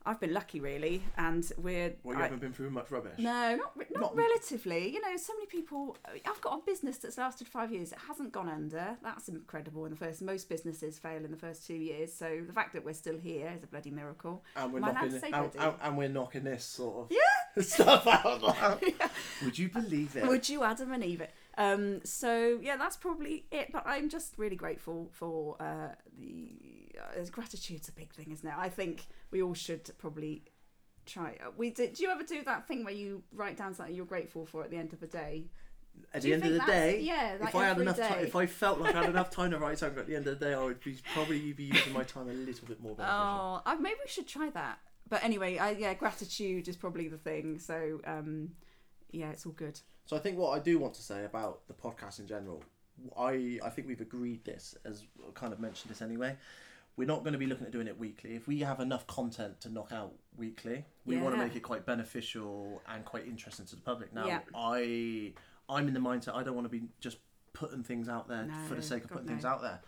I've 0.06 0.18
been 0.18 0.32
lucky, 0.32 0.60
really, 0.60 1.02
and 1.18 1.50
we're. 1.58 1.92
Well, 2.02 2.14
you 2.16 2.20
I- 2.20 2.24
haven't 2.24 2.40
been 2.40 2.52
through 2.54 2.70
much 2.70 2.90
rubbish. 2.90 3.18
no, 3.18 3.54
not 3.56 3.76
not, 3.76 4.00
Not- 4.00 4.16
relatively. 4.16 4.88
You 4.88 5.00
know, 5.02 5.14
so 5.16 5.34
many 5.34 5.46
people. 5.46 5.96
I've 6.26 6.40
got 6.40 6.58
a 6.58 6.62
business 6.64 6.96
that's 6.98 7.18
lasted 7.18 7.48
five 7.48 7.70
years. 7.70 7.92
It 7.92 7.98
hasn't 8.08 8.32
gone 8.32 8.48
under. 8.48 8.96
That's 9.02 9.28
incredible. 9.28 9.84
In 9.84 9.90
the 9.90 9.96
first, 9.96 10.22
most 10.22 10.48
businesses 10.48 10.98
fail 10.98 11.22
in 11.24 11.30
the 11.30 11.36
first 11.36 11.66
two 11.66 11.74
years. 11.74 12.12
So 12.12 12.40
the 12.46 12.52
fact 12.52 12.72
that 12.72 12.84
we're 12.84 12.94
still 12.94 13.18
here 13.18 13.52
is 13.56 13.62
a 13.62 13.66
bloody 13.66 13.90
miracle. 13.90 14.42
And 14.56 14.72
we're 14.72 14.78
Am 14.78 14.94
knocking 14.94 15.20
and, 15.34 15.50
and, 15.58 15.74
and 15.82 15.98
we're 15.98 16.08
knocking 16.08 16.44
this 16.44 16.64
sort 16.64 16.96
of 16.96 17.06
Yeah. 17.10 17.62
stuff 17.62 18.06
out 18.06 18.42
loud. 18.42 18.82
Would 19.44 19.58
you 19.58 19.68
believe 19.68 20.16
it? 20.16 20.26
Would 20.26 20.48
you 20.48 20.62
Adam 20.64 20.92
and 20.92 21.04
Eve 21.04 21.20
it? 21.20 21.30
Um, 21.58 22.00
so 22.04 22.58
yeah, 22.62 22.76
that's 22.76 22.96
probably 22.96 23.44
it. 23.50 23.70
But 23.72 23.82
I'm 23.86 24.08
just 24.08 24.34
really 24.38 24.56
grateful 24.56 25.08
for 25.12 25.56
uh, 25.60 25.88
the 26.18 26.52
uh, 27.00 27.24
gratitude's 27.30 27.88
a 27.88 27.92
big 27.92 28.12
thing, 28.12 28.30
isn't 28.32 28.46
it? 28.48 28.54
I 28.56 28.68
think 28.68 29.06
we 29.30 29.42
all 29.42 29.54
should 29.54 29.90
probably 29.98 30.42
try. 31.06 31.36
uh, 31.44 31.50
We 31.56 31.70
did. 31.70 31.94
Do 31.94 32.02
you 32.02 32.10
ever 32.10 32.22
do 32.22 32.42
that 32.44 32.66
thing 32.68 32.84
where 32.84 32.94
you 32.94 33.22
write 33.32 33.56
down 33.56 33.74
something 33.74 33.94
you're 33.94 34.06
grateful 34.06 34.46
for 34.46 34.64
at 34.64 34.70
the 34.70 34.76
end 34.76 34.92
of 34.92 35.00
the 35.00 35.06
day? 35.06 35.44
At 36.14 36.22
Do 36.22 36.28
the 36.28 36.34
end 36.34 36.44
of 36.46 36.52
the 36.52 36.66
day, 36.66 37.00
yeah, 37.00 37.36
like 37.40 37.50
if 37.50 37.54
I 37.56 37.66
had 37.66 37.80
enough 37.80 37.98
time, 37.98 38.20
if 38.24 38.36
I 38.36 38.46
felt 38.46 38.80
like 38.80 38.94
I 38.94 39.00
had 39.02 39.10
enough 39.10 39.30
time 39.30 39.50
to 39.50 39.58
write 39.58 39.78
something 39.78 39.98
at 39.98 40.06
the 40.06 40.14
end 40.16 40.26
of 40.28 40.38
the 40.38 40.44
day, 40.46 40.54
I 40.54 40.62
would 40.62 40.82
be 40.82 40.96
probably 41.14 41.52
be 41.52 41.64
using 41.64 41.92
my 41.92 42.04
time 42.04 42.28
a 42.28 42.32
little 42.32 42.66
bit 42.68 42.80
more. 42.80 42.94
Oh, 42.98 43.60
uh, 43.66 43.74
maybe 43.78 43.96
we 44.02 44.08
should 44.08 44.28
try 44.28 44.50
that. 44.50 44.78
But 45.08 45.24
anyway, 45.24 45.58
I, 45.58 45.72
yeah, 45.72 45.92
gratitude 45.94 46.68
is 46.68 46.76
probably 46.76 47.08
the 47.08 47.18
thing. 47.18 47.58
So 47.58 48.00
um, 48.06 48.50
yeah, 49.10 49.30
it's 49.30 49.44
all 49.44 49.52
good. 49.52 49.80
So 50.06 50.16
I 50.16 50.20
think 50.20 50.38
what 50.38 50.50
I 50.58 50.62
do 50.62 50.78
want 50.78 50.94
to 50.94 51.02
say 51.02 51.24
about 51.24 51.66
the 51.66 51.74
podcast 51.74 52.20
in 52.20 52.26
general, 52.28 52.62
I 53.18 53.58
I 53.62 53.68
think 53.70 53.88
we've 53.88 54.00
agreed 54.00 54.44
this 54.44 54.76
as 54.84 55.04
kind 55.34 55.52
of 55.52 55.58
mentioned 55.60 55.90
this 55.90 56.02
anyway. 56.02 56.36
We're 56.96 57.06
not 57.06 57.20
going 57.20 57.32
to 57.32 57.38
be 57.38 57.46
looking 57.46 57.66
at 57.66 57.72
doing 57.72 57.86
it 57.88 57.98
weekly. 57.98 58.34
If 58.36 58.46
we 58.46 58.60
have 58.60 58.80
enough 58.80 59.06
content 59.06 59.60
to 59.62 59.68
knock 59.70 59.90
out 59.92 60.12
weekly, 60.36 60.84
we 61.06 61.16
want 61.16 61.34
to 61.34 61.38
make 61.42 61.56
it 61.56 61.60
quite 61.60 61.86
beneficial 61.86 62.82
and 62.88 63.04
quite 63.04 63.26
interesting 63.26 63.64
to 63.66 63.76
the 63.76 63.82
public. 63.82 64.12
Now, 64.12 64.26
Yeah. 64.26 64.40
I 64.54 65.32
I'm 65.68 65.86
in 65.88 65.94
the 65.94 66.00
mindset 66.00 66.34
I 66.34 66.42
don't 66.42 66.54
want 66.56 66.66
to 66.66 66.68
be 66.80 66.88
just 67.00 67.18
putting 67.52 67.82
things 67.82 68.08
out 68.08 68.28
there 68.28 68.48
for 68.68 68.74
the 68.74 68.82
sake 68.82 69.04
of 69.04 69.10
putting 69.10 69.28
things 69.28 69.44
out 69.44 69.62
there. 69.62 69.80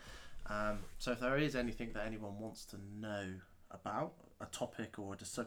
Um, 0.47 0.78
so 0.99 1.12
if 1.12 1.21
there 1.21 1.37
is 1.38 1.54
anything 1.56 1.92
that 1.94 2.06
anyone 2.06 2.38
wants 2.38 2.64
to 2.66 2.76
know 2.99 3.35
about 3.71 4.14
a 4.40 4.47
topic 4.47 4.99
or 4.99 5.14
a 5.14 5.16
dis- 5.16 5.38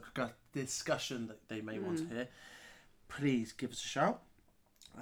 discussion 0.52 1.26
that 1.28 1.48
they 1.48 1.60
may 1.60 1.78
want 1.78 1.98
to 1.98 2.04
Mm. 2.04 2.10
hear, 2.12 2.28
please 3.08 3.52
give 3.52 3.70
us 3.72 3.82
a 3.84 3.86
shout. 3.86 4.22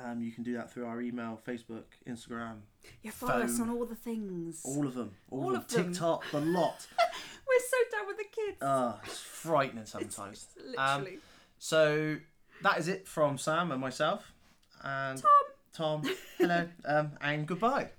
Um, 0.03 0.21
you 0.21 0.33
can 0.33 0.43
do 0.43 0.55
that 0.55 0.73
through 0.73 0.87
our 0.87 1.01
email, 1.01 1.41
Facebook, 1.47 1.85
Instagram, 2.07 2.61
Yeah, 3.03 3.13
follow 3.13 3.43
us 3.45 3.61
on 3.61 3.71
all 3.71 3.87
the 3.87 3.95
things. 3.95 4.61
all 4.65 4.87
of 4.87 4.95
them, 4.95 5.13
all, 5.31 5.45
All 5.45 5.55
of 5.57 5.69
them. 5.69 5.93
TikTok, 5.93 6.25
the 6.33 6.41
lot. 6.41 6.87
We're 6.99 7.61
so 7.61 7.77
done 7.97 8.07
with 8.09 8.17
the 8.17 8.25
kids. 8.25 8.57
Ah, 8.61 8.99
it's 9.05 9.19
frightening 9.21 9.87
sometimes. 9.87 10.49
It's 10.57 10.79
Um, 10.79 11.03
literally. 11.05 11.21
So 11.59 12.17
that 12.63 12.79
is 12.79 12.89
it 12.89 13.07
from 13.07 13.39
Sam 13.39 13.71
and 13.71 13.81
myself. 13.81 14.33
And 14.83 15.23
Tom. 15.23 16.03
Tom, 16.03 16.15
hello, 16.39 16.69
um, 16.85 17.13
and 17.21 17.47
goodbye. 17.47 17.91